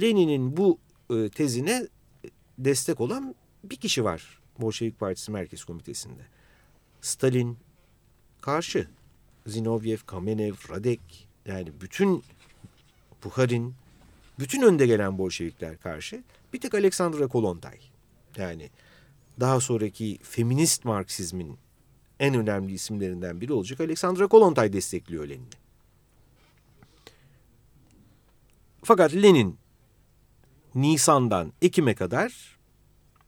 Lenin'in 0.00 0.56
bu 0.56 0.78
e, 1.10 1.28
tezine 1.28 1.88
destek 2.58 3.00
olan 3.00 3.34
bir 3.64 3.76
kişi 3.76 4.04
var 4.04 4.40
Bolşevik 4.58 5.00
Partisi 5.00 5.30
Merkez 5.30 5.64
Komitesi'nde. 5.64 6.22
Stalin 7.00 7.58
karşı. 8.40 8.88
Zinovyev, 9.46 9.98
Kamenev, 10.06 10.54
Radek 10.70 11.28
yani 11.46 11.72
bütün 11.80 12.24
Buharin, 13.24 13.74
bütün 14.38 14.62
önde 14.62 14.86
gelen 14.86 15.18
Bolşevikler 15.18 15.78
karşı. 15.78 16.22
Bir 16.52 16.60
tek 16.60 16.74
Aleksandra 16.74 17.26
Kolontai. 17.26 17.78
Yani 18.36 18.70
daha 19.40 19.60
sonraki 19.60 20.18
feminist 20.22 20.84
Marksizmin 20.84 21.58
en 22.20 22.34
önemli 22.34 22.72
isimlerinden 22.72 23.40
biri 23.40 23.52
olacak 23.52 23.80
Aleksandra 23.80 24.26
Kolontai 24.26 24.72
destekliyor 24.72 25.28
Lenin'i. 25.28 25.62
Fakat 28.84 29.14
Lenin 29.14 29.58
Nisan'dan 30.74 31.52
Ekim'e 31.62 31.94
kadar 31.94 32.58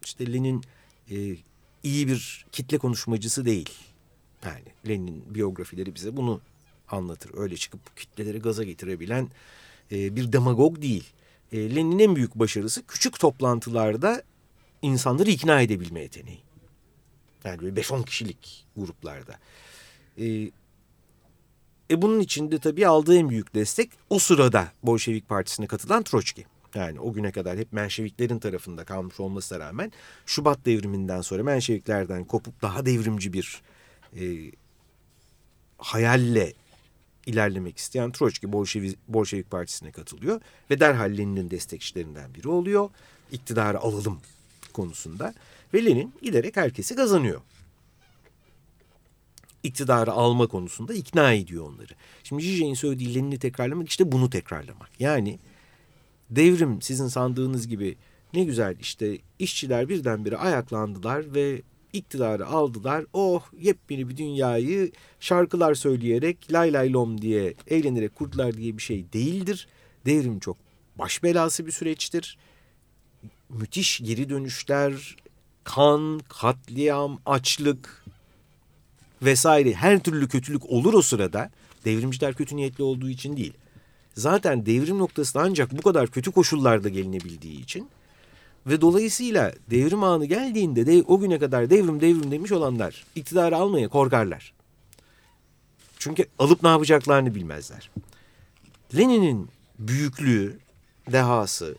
işte 0.04 0.32
Lenin 0.32 0.62
e, 1.10 1.36
iyi 1.82 2.08
bir 2.08 2.46
kitle 2.52 2.78
konuşmacısı 2.78 3.44
değil. 3.44 3.70
Yani 4.44 4.64
Lenin 4.88 5.34
biyografileri 5.34 5.94
bize 5.94 6.16
bunu 6.16 6.40
anlatır. 6.90 7.30
Öyle 7.34 7.56
çıkıp 7.56 7.96
kitleleri 7.96 8.38
gaza 8.38 8.64
getirebilen 8.64 9.28
e, 9.92 10.16
bir 10.16 10.32
demagog 10.32 10.82
değil. 10.82 11.04
E, 11.52 11.74
Lenin'in 11.74 11.98
en 11.98 12.16
büyük 12.16 12.34
başarısı 12.34 12.86
küçük 12.86 13.20
toplantılarda 13.20 14.22
insanları 14.84 15.30
ikna 15.30 15.60
edebilme 15.60 16.00
yeteneği. 16.00 16.42
Yani 17.44 17.60
böyle 17.60 17.80
5-10 17.80 18.04
kişilik 18.04 18.66
gruplarda. 18.76 19.38
E, 20.18 20.24
e 21.90 22.02
bunun 22.02 22.20
içinde 22.20 22.58
tabii 22.58 22.86
aldığı 22.86 23.16
en 23.16 23.30
büyük 23.30 23.54
destek 23.54 23.90
o 24.10 24.18
sırada 24.18 24.72
Bolşevik 24.82 25.28
Partisi'ne 25.28 25.66
katılan 25.66 26.02
Troçki. 26.02 26.46
Yani 26.74 27.00
o 27.00 27.12
güne 27.12 27.32
kadar 27.32 27.58
hep 27.58 27.72
Menşeviklerin 27.72 28.38
tarafında 28.38 28.84
kalmış 28.84 29.20
olmasına 29.20 29.58
rağmen 29.58 29.92
Şubat 30.26 30.66
devriminden 30.66 31.20
sonra 31.20 31.42
Menşeviklerden 31.42 32.24
kopup 32.24 32.62
daha 32.62 32.86
devrimci 32.86 33.32
bir 33.32 33.62
e, 34.20 34.50
hayalle 35.78 36.52
ilerlemek 37.26 37.78
isteyen 37.78 38.12
Troçki 38.12 38.52
Bolşevik, 38.52 38.98
Bolşevik 39.08 39.50
Partisi'ne 39.50 39.92
katılıyor 39.92 40.40
ve 40.70 40.80
derhal 40.80 41.10
Lenin'in 41.10 41.50
destekçilerinden 41.50 42.34
biri 42.34 42.48
oluyor. 42.48 42.90
İktidarı 43.32 43.78
alalım 43.78 44.20
konusunda 44.74 45.34
ve 45.74 45.84
Lenin 45.84 46.14
giderek 46.22 46.56
herkesi 46.56 46.96
kazanıyor. 46.96 47.40
İktidarı 49.62 50.12
alma 50.12 50.46
konusunda 50.46 50.94
ikna 50.94 51.32
ediyor 51.32 51.68
onları. 51.68 51.92
Şimdi 52.24 52.42
Zizek'in 52.42 52.74
söylediği 52.74 53.14
Lenin'i 53.14 53.38
tekrarlamak 53.38 53.88
işte 53.88 54.12
bunu 54.12 54.30
tekrarlamak. 54.30 54.90
Yani 54.98 55.38
devrim 56.30 56.82
sizin 56.82 57.08
sandığınız 57.08 57.68
gibi 57.68 57.96
ne 58.34 58.44
güzel 58.44 58.76
işte 58.80 59.18
işçiler 59.38 59.88
birdenbire 59.88 60.36
ayaklandılar 60.36 61.34
ve 61.34 61.62
iktidarı 61.92 62.46
aldılar. 62.46 63.04
Oh 63.12 63.42
yepyeni 63.60 64.08
bir 64.08 64.16
dünyayı 64.16 64.92
şarkılar 65.20 65.74
söyleyerek 65.74 66.52
lay 66.52 66.72
lay 66.72 66.92
lom 66.92 67.20
diye 67.20 67.54
eğlenerek 67.66 68.14
kurdular 68.14 68.56
diye 68.56 68.76
bir 68.76 68.82
şey 68.82 69.12
değildir. 69.12 69.68
Devrim 70.06 70.38
çok 70.38 70.56
baş 70.98 71.22
belası 71.22 71.66
bir 71.66 71.72
süreçtir. 71.72 72.38
Müthiş 73.48 74.00
geri 74.04 74.28
dönüşler, 74.28 75.16
kan, 75.64 76.20
katliam, 76.28 77.20
açlık 77.26 78.04
vesaire 79.22 79.72
her 79.72 79.98
türlü 79.98 80.28
kötülük 80.28 80.66
olur 80.66 80.94
o 80.94 81.02
sırada. 81.02 81.50
Devrimciler 81.84 82.34
kötü 82.34 82.56
niyetli 82.56 82.84
olduğu 82.84 83.08
için 83.08 83.36
değil. 83.36 83.52
Zaten 84.14 84.66
devrim 84.66 84.98
noktasına 84.98 85.42
ancak 85.42 85.78
bu 85.78 85.82
kadar 85.82 86.06
kötü 86.06 86.32
koşullarda 86.32 86.88
gelinebildiği 86.88 87.62
için 87.62 87.88
ve 88.66 88.80
dolayısıyla 88.80 89.52
devrim 89.70 90.02
anı 90.02 90.26
geldiğinde 90.26 90.86
de 90.86 91.04
o 91.06 91.20
güne 91.20 91.38
kadar 91.38 91.70
devrim 91.70 92.00
devrim 92.00 92.30
demiş 92.30 92.52
olanlar 92.52 93.04
iktidarı 93.14 93.56
almaya 93.56 93.88
korkarlar. 93.88 94.52
Çünkü 95.98 96.26
alıp 96.38 96.62
ne 96.62 96.68
yapacaklarını 96.68 97.34
bilmezler. 97.34 97.90
Lenin'in 98.96 99.48
büyüklüğü, 99.78 100.58
dehası 101.12 101.76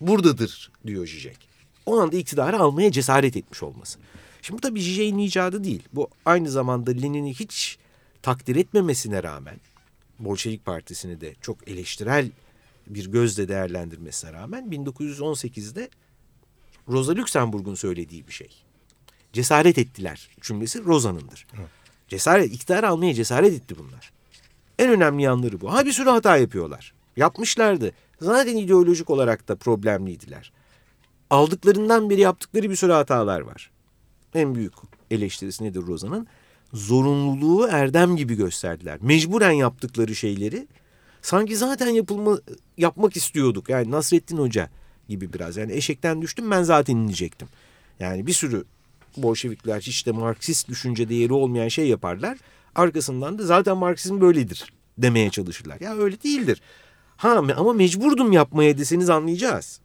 buradadır 0.00 0.70
diyor 0.86 1.06
Zizek. 1.06 1.48
O 1.86 2.00
anda 2.00 2.16
iktidarı 2.16 2.58
almaya 2.58 2.92
cesaret 2.92 3.36
etmiş 3.36 3.62
olması. 3.62 3.98
Şimdi 4.42 4.58
bu 4.58 4.68
tabii 4.68 4.82
Zizek'in 4.82 5.18
icadı 5.18 5.64
değil. 5.64 5.82
Bu 5.92 6.08
aynı 6.24 6.50
zamanda 6.50 6.90
Lenin'i 6.90 7.34
hiç 7.34 7.78
takdir 8.22 8.56
etmemesine 8.56 9.22
rağmen 9.22 9.60
Bolşevik 10.18 10.64
Partisi'ni 10.64 11.20
de 11.20 11.34
çok 11.40 11.68
eleştirel 11.68 12.30
bir 12.86 13.06
gözle 13.06 13.48
değerlendirmesine 13.48 14.32
rağmen 14.32 14.64
1918'de 14.64 15.90
Rosa 16.88 17.16
Luxemburg'un 17.16 17.74
söylediği 17.74 18.26
bir 18.26 18.32
şey. 18.32 18.48
Cesaret 19.32 19.78
ettiler 19.78 20.28
cümlesi 20.40 20.84
Rosa'nındır. 20.84 21.46
Cesaret, 22.08 22.54
iktidar 22.54 22.84
almaya 22.84 23.14
cesaret 23.14 23.52
etti 23.52 23.74
bunlar. 23.78 24.12
En 24.78 24.90
önemli 24.90 25.22
yanları 25.22 25.60
bu. 25.60 25.72
Ha 25.72 25.86
bir 25.86 25.92
sürü 25.92 26.10
hata 26.10 26.36
yapıyorlar. 26.36 26.94
Yapmışlardı. 27.16 27.92
Zaten 28.20 28.56
ideolojik 28.56 29.10
olarak 29.10 29.48
da 29.48 29.56
problemliydiler. 29.56 30.52
Aldıklarından 31.30 32.10
beri 32.10 32.20
yaptıkları 32.20 32.70
bir 32.70 32.76
sürü 32.76 32.92
hatalar 32.92 33.40
var. 33.40 33.70
En 34.34 34.54
büyük 34.54 34.72
eleştirisi 35.10 35.64
nedir 35.64 35.82
Rosa'nın? 35.86 36.26
Zorunluluğu 36.72 37.68
erdem 37.70 38.16
gibi 38.16 38.34
gösterdiler. 38.34 38.98
Mecburen 39.02 39.50
yaptıkları 39.50 40.14
şeyleri 40.14 40.66
sanki 41.22 41.56
zaten 41.56 41.88
yapılma, 41.88 42.38
yapmak 42.76 43.16
istiyorduk. 43.16 43.68
Yani 43.68 43.90
Nasrettin 43.90 44.36
Hoca 44.36 44.70
gibi 45.08 45.32
biraz. 45.32 45.56
Yani 45.56 45.72
eşekten 45.72 46.22
düştüm 46.22 46.50
ben 46.50 46.62
zaten 46.62 46.96
inecektim. 46.96 47.48
Yani 48.00 48.26
bir 48.26 48.32
sürü 48.32 48.64
Bolşevikler 49.16 49.80
hiç 49.80 50.06
de 50.06 50.12
Marksist 50.12 50.68
düşünce 50.68 51.08
değeri 51.08 51.32
olmayan 51.32 51.68
şey 51.68 51.88
yaparlar. 51.88 52.38
Arkasından 52.74 53.38
da 53.38 53.42
zaten 53.42 53.76
Marksizm 53.76 54.20
böyledir 54.20 54.72
demeye 54.98 55.30
çalışırlar. 55.30 55.80
Ya 55.80 55.96
öyle 55.96 56.22
değildir. 56.22 56.60
Ha 57.16 57.44
ama 57.56 57.72
mecburdum 57.72 58.32
yapmaya 58.32 58.78
deseniz 58.78 59.10
anlayacağız. 59.10 59.80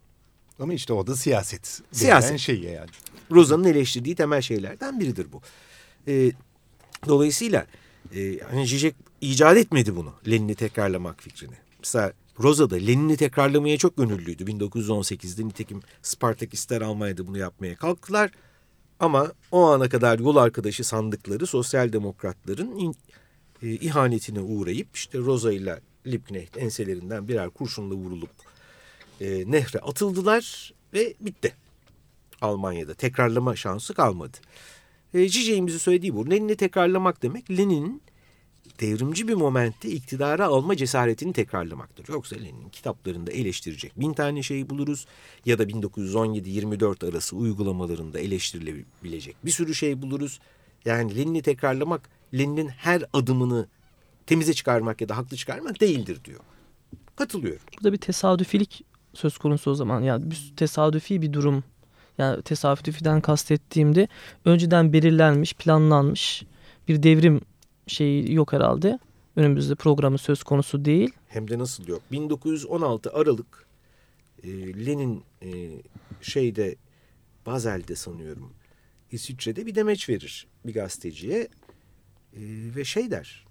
Ama 0.60 0.74
işte 0.74 0.92
o 0.92 1.06
da 1.06 1.16
siyaset. 1.16 1.80
Siyaset. 1.92 2.38
Şey 2.38 2.60
yani. 2.60 2.90
Rosa'nın 3.30 3.64
eleştirdiği 3.64 4.14
temel 4.14 4.40
şeylerden 4.40 5.00
biridir 5.00 5.26
bu. 5.32 5.40
Ee, 6.08 6.32
dolayısıyla 7.08 7.66
e, 8.14 8.38
hani 8.50 8.66
Zizek 8.66 8.94
icat 9.20 9.56
etmedi 9.56 9.96
bunu. 9.96 10.12
Lenin'i 10.30 10.54
tekrarlamak 10.54 11.22
fikrini. 11.22 11.54
Mesela 11.78 12.12
Rosa 12.40 12.70
da 12.70 12.76
Lenin'i 12.76 13.16
tekrarlamaya 13.16 13.78
çok 13.78 13.96
gönüllüydü. 13.96 14.44
1918'de 14.44 15.48
nitekim 15.48 15.80
Spartakistler 16.02 16.80
Almanya'da 16.80 17.26
bunu 17.26 17.38
yapmaya 17.38 17.76
kalktılar. 17.76 18.30
Ama 19.00 19.32
o 19.50 19.66
ana 19.66 19.88
kadar 19.88 20.18
yol 20.18 20.36
arkadaşı 20.36 20.84
sandıkları 20.84 21.46
sosyal 21.46 21.92
demokratların 21.92 22.78
in, 22.78 22.96
e, 23.62 23.70
ihanetine 23.70 24.40
uğrayıp 24.40 24.88
işte 24.94 25.18
Rosa 25.18 25.52
ile 25.52 25.80
Liebknecht 26.06 26.56
enselerinden 26.56 27.28
birer 27.28 27.50
kurşunla 27.50 27.94
vurulup 27.94 28.30
e, 29.20 29.50
nehre 29.50 29.78
atıldılar 29.78 30.72
ve 30.94 31.14
bitti. 31.20 31.54
Almanya'da 32.40 32.94
tekrarlama 32.94 33.56
şansı 33.56 33.94
kalmadı. 33.94 34.36
E, 35.14 35.28
Cicey'imizin 35.28 35.78
söylediği 35.78 36.14
bu. 36.14 36.30
Lenin'i 36.30 36.56
tekrarlamak 36.56 37.22
demek 37.22 37.50
Lenin'in 37.50 38.02
devrimci 38.80 39.28
bir 39.28 39.34
momentte 39.34 39.88
iktidara 39.88 40.46
alma 40.46 40.76
cesaretini 40.76 41.32
tekrarlamaktır. 41.32 42.08
Yoksa 42.08 42.36
Lenin'in 42.36 42.68
kitaplarında 42.68 43.30
eleştirecek 43.30 44.00
bin 44.00 44.12
tane 44.12 44.42
şey 44.42 44.70
buluruz 44.70 45.06
ya 45.46 45.58
da 45.58 45.64
1917-24 45.64 47.10
arası 47.10 47.36
uygulamalarında 47.36 48.18
eleştirilebilecek 48.18 49.36
bir 49.44 49.50
sürü 49.50 49.74
şey 49.74 50.02
buluruz. 50.02 50.40
Yani 50.84 51.16
Lenin'i 51.16 51.42
tekrarlamak 51.42 52.08
Lenin'in 52.34 52.68
her 52.68 53.04
adımını 53.12 53.68
temize 54.26 54.54
çıkarmak 54.54 55.00
ya 55.00 55.08
da 55.08 55.16
haklı 55.16 55.36
çıkarmak 55.36 55.80
değildir 55.80 56.20
diyor. 56.24 56.40
Katılıyorum. 57.16 57.62
Burada 57.76 57.92
bir 57.92 57.98
tesadüfilik 57.98 58.84
söz 59.14 59.38
konusu 59.38 59.70
o 59.70 59.74
zaman. 59.74 60.02
Yani 60.02 60.30
bir 60.30 60.52
tesadüfi 60.56 61.22
bir 61.22 61.32
durum. 61.32 61.64
Yani 62.18 62.42
tesadüfiden 62.42 63.20
kastettiğimde 63.20 64.08
önceden 64.44 64.92
belirlenmiş, 64.92 65.54
planlanmış 65.54 66.42
bir 66.88 67.02
devrim 67.02 67.40
şeyi 67.86 68.34
yok 68.34 68.52
herhalde. 68.52 68.98
Önümüzde 69.36 69.74
programı 69.74 70.18
söz 70.18 70.42
konusu 70.42 70.84
değil. 70.84 71.10
Hem 71.28 71.50
de 71.50 71.58
nasıl 71.58 71.88
yok. 71.88 72.02
1916 72.12 73.12
Aralık 73.12 73.66
e, 74.42 74.48
Lenin 74.86 75.24
e, 75.42 75.48
şeyde 76.22 76.76
Bazel'de 77.46 77.96
sanıyorum 77.96 78.52
İsviçre'de 79.12 79.66
bir 79.66 79.74
demeç 79.74 80.08
verir 80.08 80.46
bir 80.66 80.74
gazeteciye 80.74 81.38
e, 81.40 81.48
ve 82.76 82.84
şey 82.84 83.10
der. 83.10 83.46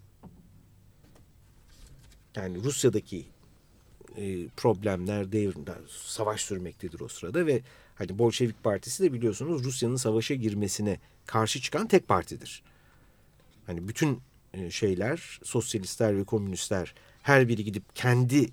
Yani 2.35 2.63
Rusya'daki 2.63 3.25
e, 4.17 4.47
problemler, 4.47 5.31
devrimler, 5.31 5.77
savaş 5.89 6.41
sürmektedir 6.41 6.99
o 6.99 7.07
sırada 7.07 7.45
ve 7.45 7.61
hani 7.95 8.19
Bolşevik 8.19 8.63
Partisi 8.63 9.03
de 9.03 9.13
biliyorsunuz 9.13 9.63
Rusya'nın 9.63 9.95
savaşa 9.95 10.35
girmesine 10.35 10.99
karşı 11.25 11.61
çıkan 11.61 11.87
tek 11.87 12.07
partidir. 12.07 12.63
Hani 13.65 13.87
bütün 13.87 14.19
e, 14.53 14.71
şeyler, 14.71 15.39
sosyalistler 15.43 16.17
ve 16.17 16.23
komünistler 16.23 16.93
her 17.21 17.47
biri 17.47 17.63
gidip 17.63 17.95
kendi 17.95 18.49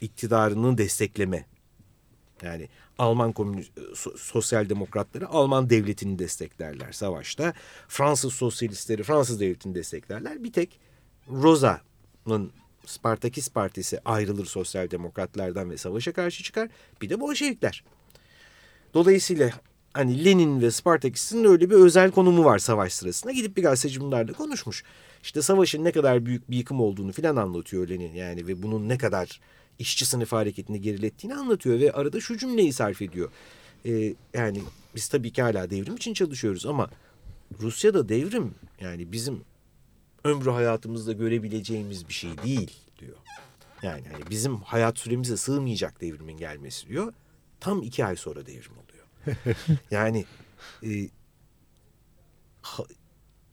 iktidarını 0.00 0.78
destekleme. 0.78 1.46
Yani 2.42 2.68
Alman 2.98 3.32
komünist, 3.32 3.78
e, 3.78 3.80
sosyal 4.16 4.68
demokratları 4.68 5.28
Alman 5.28 5.70
devletini 5.70 6.18
desteklerler 6.18 6.92
savaşta. 6.92 7.54
Fransız 7.88 8.34
sosyalistleri 8.34 9.02
Fransız 9.02 9.40
devletini 9.40 9.74
desteklerler. 9.74 10.44
Bir 10.44 10.52
tek 10.52 10.80
Rosa'nın 11.28 12.52
Spartakis 12.86 13.48
Partisi 13.48 14.00
ayrılır 14.04 14.46
sosyal 14.46 14.90
demokratlardan 14.90 15.70
ve 15.70 15.76
savaşa 15.76 16.12
karşı 16.12 16.42
çıkar. 16.42 16.68
Bir 17.02 17.10
de 17.10 17.20
Bolşevikler. 17.20 17.84
Dolayısıyla 18.94 19.50
hani 19.92 20.24
Lenin 20.24 20.60
ve 20.60 20.70
Spartakis'in 20.70 21.44
öyle 21.44 21.70
bir 21.70 21.74
özel 21.74 22.10
konumu 22.10 22.44
var 22.44 22.58
savaş 22.58 22.92
sırasında. 22.92 23.32
Gidip 23.32 23.56
bir 23.56 23.62
gazeteci 23.62 24.00
bunlarla 24.00 24.32
konuşmuş. 24.32 24.84
İşte 25.22 25.42
savaşın 25.42 25.84
ne 25.84 25.92
kadar 25.92 26.26
büyük 26.26 26.50
bir 26.50 26.56
yıkım 26.56 26.80
olduğunu 26.80 27.12
filan 27.12 27.36
anlatıyor 27.36 27.88
Lenin 27.88 28.14
yani 28.14 28.46
ve 28.46 28.62
bunun 28.62 28.88
ne 28.88 28.98
kadar 28.98 29.40
işçi 29.78 30.06
sınıfı 30.06 30.36
hareketini 30.36 30.80
gerilettiğini 30.80 31.34
anlatıyor 31.34 31.80
ve 31.80 31.92
arada 31.92 32.20
şu 32.20 32.38
cümleyi 32.38 32.72
sarf 32.72 33.02
ediyor. 33.02 33.30
Ee, 33.86 34.14
yani 34.34 34.62
biz 34.94 35.08
tabii 35.08 35.32
ki 35.32 35.42
hala 35.42 35.70
devrim 35.70 35.96
için 35.96 36.14
çalışıyoruz 36.14 36.66
ama 36.66 36.90
Rusya'da 37.60 38.08
devrim 38.08 38.54
yani 38.80 39.12
bizim 39.12 39.40
ömrü 40.24 40.50
hayatımızda 40.50 41.12
görebileceğimiz 41.12 42.08
bir 42.08 42.14
şey 42.14 42.30
değil 42.44 42.76
diyor. 42.98 43.16
Yani 43.82 44.02
hani 44.12 44.30
bizim 44.30 44.56
hayat 44.56 44.98
süremize 44.98 45.36
sığmayacak 45.36 46.00
devrimin 46.00 46.36
gelmesi 46.36 46.88
diyor. 46.88 47.12
Tam 47.60 47.82
iki 47.82 48.04
ay 48.04 48.16
sonra 48.16 48.46
devrim 48.46 48.72
oluyor. 48.72 49.36
yani 49.90 50.24
e, 50.82 51.08
ha, 52.62 52.82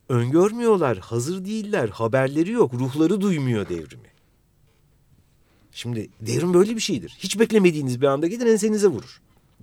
öngörmüyorlar, 0.08 0.98
hazır 0.98 1.44
değiller, 1.44 1.88
haberleri 1.88 2.50
yok, 2.50 2.74
ruhları 2.74 3.20
duymuyor 3.20 3.68
devrimi. 3.68 4.08
Şimdi 5.72 6.08
devrim 6.20 6.54
böyle 6.54 6.76
bir 6.76 6.80
şeydir. 6.80 7.16
Hiç 7.18 7.38
beklemediğiniz 7.38 8.00
bir 8.00 8.06
anda 8.06 8.26
gelir 8.26 8.46
ensenize 8.46 8.86
vurur. 8.86 9.20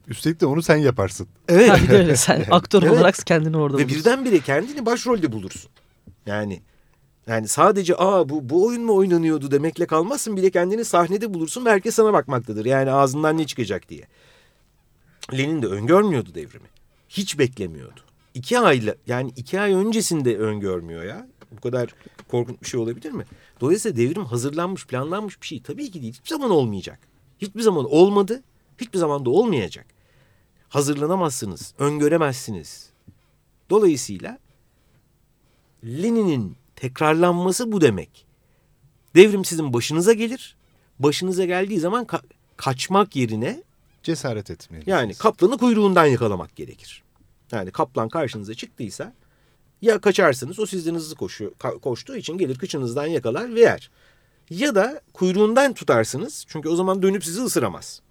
Üstelik 0.07 0.41
de 0.41 0.45
onu 0.45 0.61
sen 0.61 0.75
yaparsın. 0.75 1.27
Evet. 1.47 1.67
Yani 1.67 1.91
öyle 1.91 2.15
sen 2.15 2.45
aktör 2.51 2.83
evet. 2.83 2.91
olarak 2.91 3.15
kendini 3.25 3.57
orada 3.57 3.77
Ve 3.77 3.83
bulursun. 3.83 3.99
birdenbire 3.99 4.39
kendini 4.39 4.85
başrolde 4.85 5.31
bulursun. 5.31 5.71
Yani 6.25 6.61
yani 7.27 7.47
sadece 7.47 7.95
aa 7.97 8.29
bu, 8.29 8.49
bu 8.49 8.65
oyun 8.65 8.83
mu 8.83 8.95
oynanıyordu 8.95 9.51
demekle 9.51 9.85
kalmazsın. 9.85 10.37
Bir 10.37 10.43
de 10.43 10.51
kendini 10.51 10.85
sahnede 10.85 11.33
bulursun 11.33 11.65
ve 11.65 11.69
herkes 11.69 11.95
sana 11.95 12.13
bakmaktadır. 12.13 12.65
Yani 12.65 12.91
ağzından 12.91 13.37
ne 13.37 13.47
çıkacak 13.47 13.89
diye. 13.89 14.07
Lenin 15.33 15.61
de 15.61 15.67
öngörmüyordu 15.67 16.35
devrimi. 16.35 16.67
Hiç 17.09 17.39
beklemiyordu. 17.39 17.99
İki 18.33 18.59
ayla 18.59 18.95
yani 19.07 19.31
iki 19.35 19.59
ay 19.59 19.73
öncesinde 19.73 20.37
öngörmüyor 20.37 21.03
ya. 21.03 21.27
Bu 21.51 21.61
kadar 21.61 21.95
korkunç 22.31 22.61
bir 22.61 22.67
şey 22.67 22.79
olabilir 22.79 23.11
mi? 23.11 23.25
Dolayısıyla 23.61 23.97
devrim 23.97 24.25
hazırlanmış, 24.25 24.87
planlanmış 24.87 25.41
bir 25.41 25.47
şey 25.47 25.61
tabii 25.61 25.91
ki 25.91 26.01
değil. 26.01 26.13
Hiçbir 26.13 26.29
zaman 26.29 26.51
olmayacak. 26.51 26.99
Hiçbir 27.39 27.61
zaman 27.61 27.85
olmadı. 27.85 28.43
Hiçbir 28.77 28.99
zaman 28.99 29.25
da 29.25 29.29
olmayacak. 29.29 29.85
Hazırlanamazsınız, 30.69 31.73
öngöremezsiniz. 31.79 32.89
Dolayısıyla 33.69 34.39
Lenin'in 35.85 36.57
tekrarlanması 36.75 37.71
bu 37.71 37.81
demek. 37.81 38.25
Devrim 39.15 39.45
sizin 39.45 39.73
başınıza 39.73 40.13
gelir. 40.13 40.55
Başınıza 40.99 41.45
geldiği 41.45 41.79
zaman 41.79 42.05
ka 42.05 42.21
kaçmak 42.57 43.15
yerine 43.15 43.63
cesaret 44.03 44.51
etmelisiniz. 44.51 44.87
Yani 44.87 45.13
kaplanı 45.13 45.57
kuyruğundan 45.57 46.05
yakalamak 46.05 46.55
gerekir. 46.55 47.03
Yani 47.51 47.71
kaplan 47.71 48.09
karşınıza 48.09 48.53
çıktıysa 48.53 49.13
ya 49.81 49.99
kaçarsınız 49.99 50.59
o 50.59 50.65
sizden 50.65 50.95
hızlı 50.95 51.15
koşuyor, 51.15 51.51
koştuğu 51.81 52.15
için 52.15 52.37
gelir 52.37 52.57
kıçınızdan 52.57 53.05
yakalar 53.05 53.55
ve 53.55 53.59
yer. 53.59 53.91
Ya 54.49 54.75
da 54.75 55.01
kuyruğundan 55.13 55.73
tutarsınız 55.73 56.45
çünkü 56.47 56.69
o 56.69 56.75
zaman 56.75 57.01
dönüp 57.01 57.25
sizi 57.25 57.41
ısıramaz. 57.41 58.01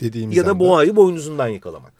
Dediğimiz 0.00 0.36
ya 0.36 0.46
da 0.46 0.50
anda... 0.50 0.60
boğayı 0.60 0.96
boynuzundan 0.96 1.48
yakalamak. 1.48 1.92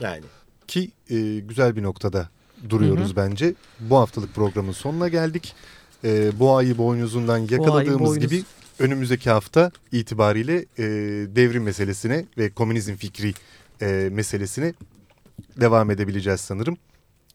Yani. 0.00 0.24
Ki 0.68 0.90
e, 1.10 1.38
güzel 1.38 1.76
bir 1.76 1.82
noktada 1.82 2.28
duruyoruz 2.70 3.08
hı 3.08 3.12
hı. 3.12 3.16
bence. 3.16 3.54
Bu 3.80 3.96
haftalık 3.96 4.34
programın 4.34 4.72
sonuna 4.72 5.08
geldik. 5.08 5.54
E, 6.04 6.38
boğayı 6.38 6.78
boynuzundan 6.78 7.38
yakaladığımız 7.38 8.00
boynuz. 8.00 8.18
gibi 8.18 8.42
önümüzdeki 8.78 9.30
hafta 9.30 9.70
itibariyle 9.92 10.56
e, 10.78 10.84
devrim 11.36 11.62
meselesine 11.62 12.24
ve 12.38 12.50
komünizm 12.50 12.94
fikri 12.94 13.34
e, 13.82 14.08
meselesine 14.12 14.74
devam 15.56 15.90
edebileceğiz 15.90 16.40
sanırım. 16.40 16.76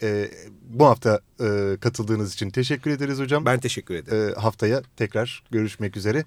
E, 0.01 0.31
bu 0.69 0.85
hafta 0.85 1.19
e, 1.41 1.77
katıldığınız 1.81 2.33
için 2.33 2.49
teşekkür 2.49 2.91
ederiz 2.91 3.19
hocam. 3.19 3.45
Ben 3.45 3.59
teşekkür 3.59 3.95
ederim. 3.95 4.29
E, 4.29 4.39
haftaya 4.39 4.81
tekrar 4.97 5.43
görüşmek 5.51 5.97
üzere. 5.97 6.23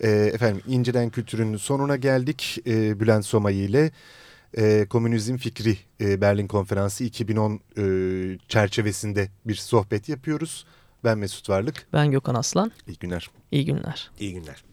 E, 0.00 0.10
efendim 0.10 0.62
İncelen 0.66 1.10
Kültür'ün 1.10 1.56
sonuna 1.56 1.96
geldik. 1.96 2.58
E, 2.66 3.00
Bülent 3.00 3.26
Somay 3.26 3.64
ile 3.64 3.90
e, 4.56 4.86
Komünizm 4.90 5.36
Fikri 5.36 5.78
e, 6.00 6.20
Berlin 6.20 6.46
Konferansı 6.46 7.04
2010 7.04 7.60
e, 7.78 7.82
çerçevesinde 8.48 9.28
bir 9.44 9.54
sohbet 9.54 10.08
yapıyoruz. 10.08 10.66
Ben 11.04 11.18
Mesut 11.18 11.50
Varlık. 11.50 11.86
Ben 11.92 12.10
Gökhan 12.10 12.34
Aslan. 12.34 12.72
İyi 12.86 12.98
günler. 12.98 13.30
İyi 13.50 13.64
günler. 13.64 14.10
İyi 14.20 14.34
günler. 14.34 14.64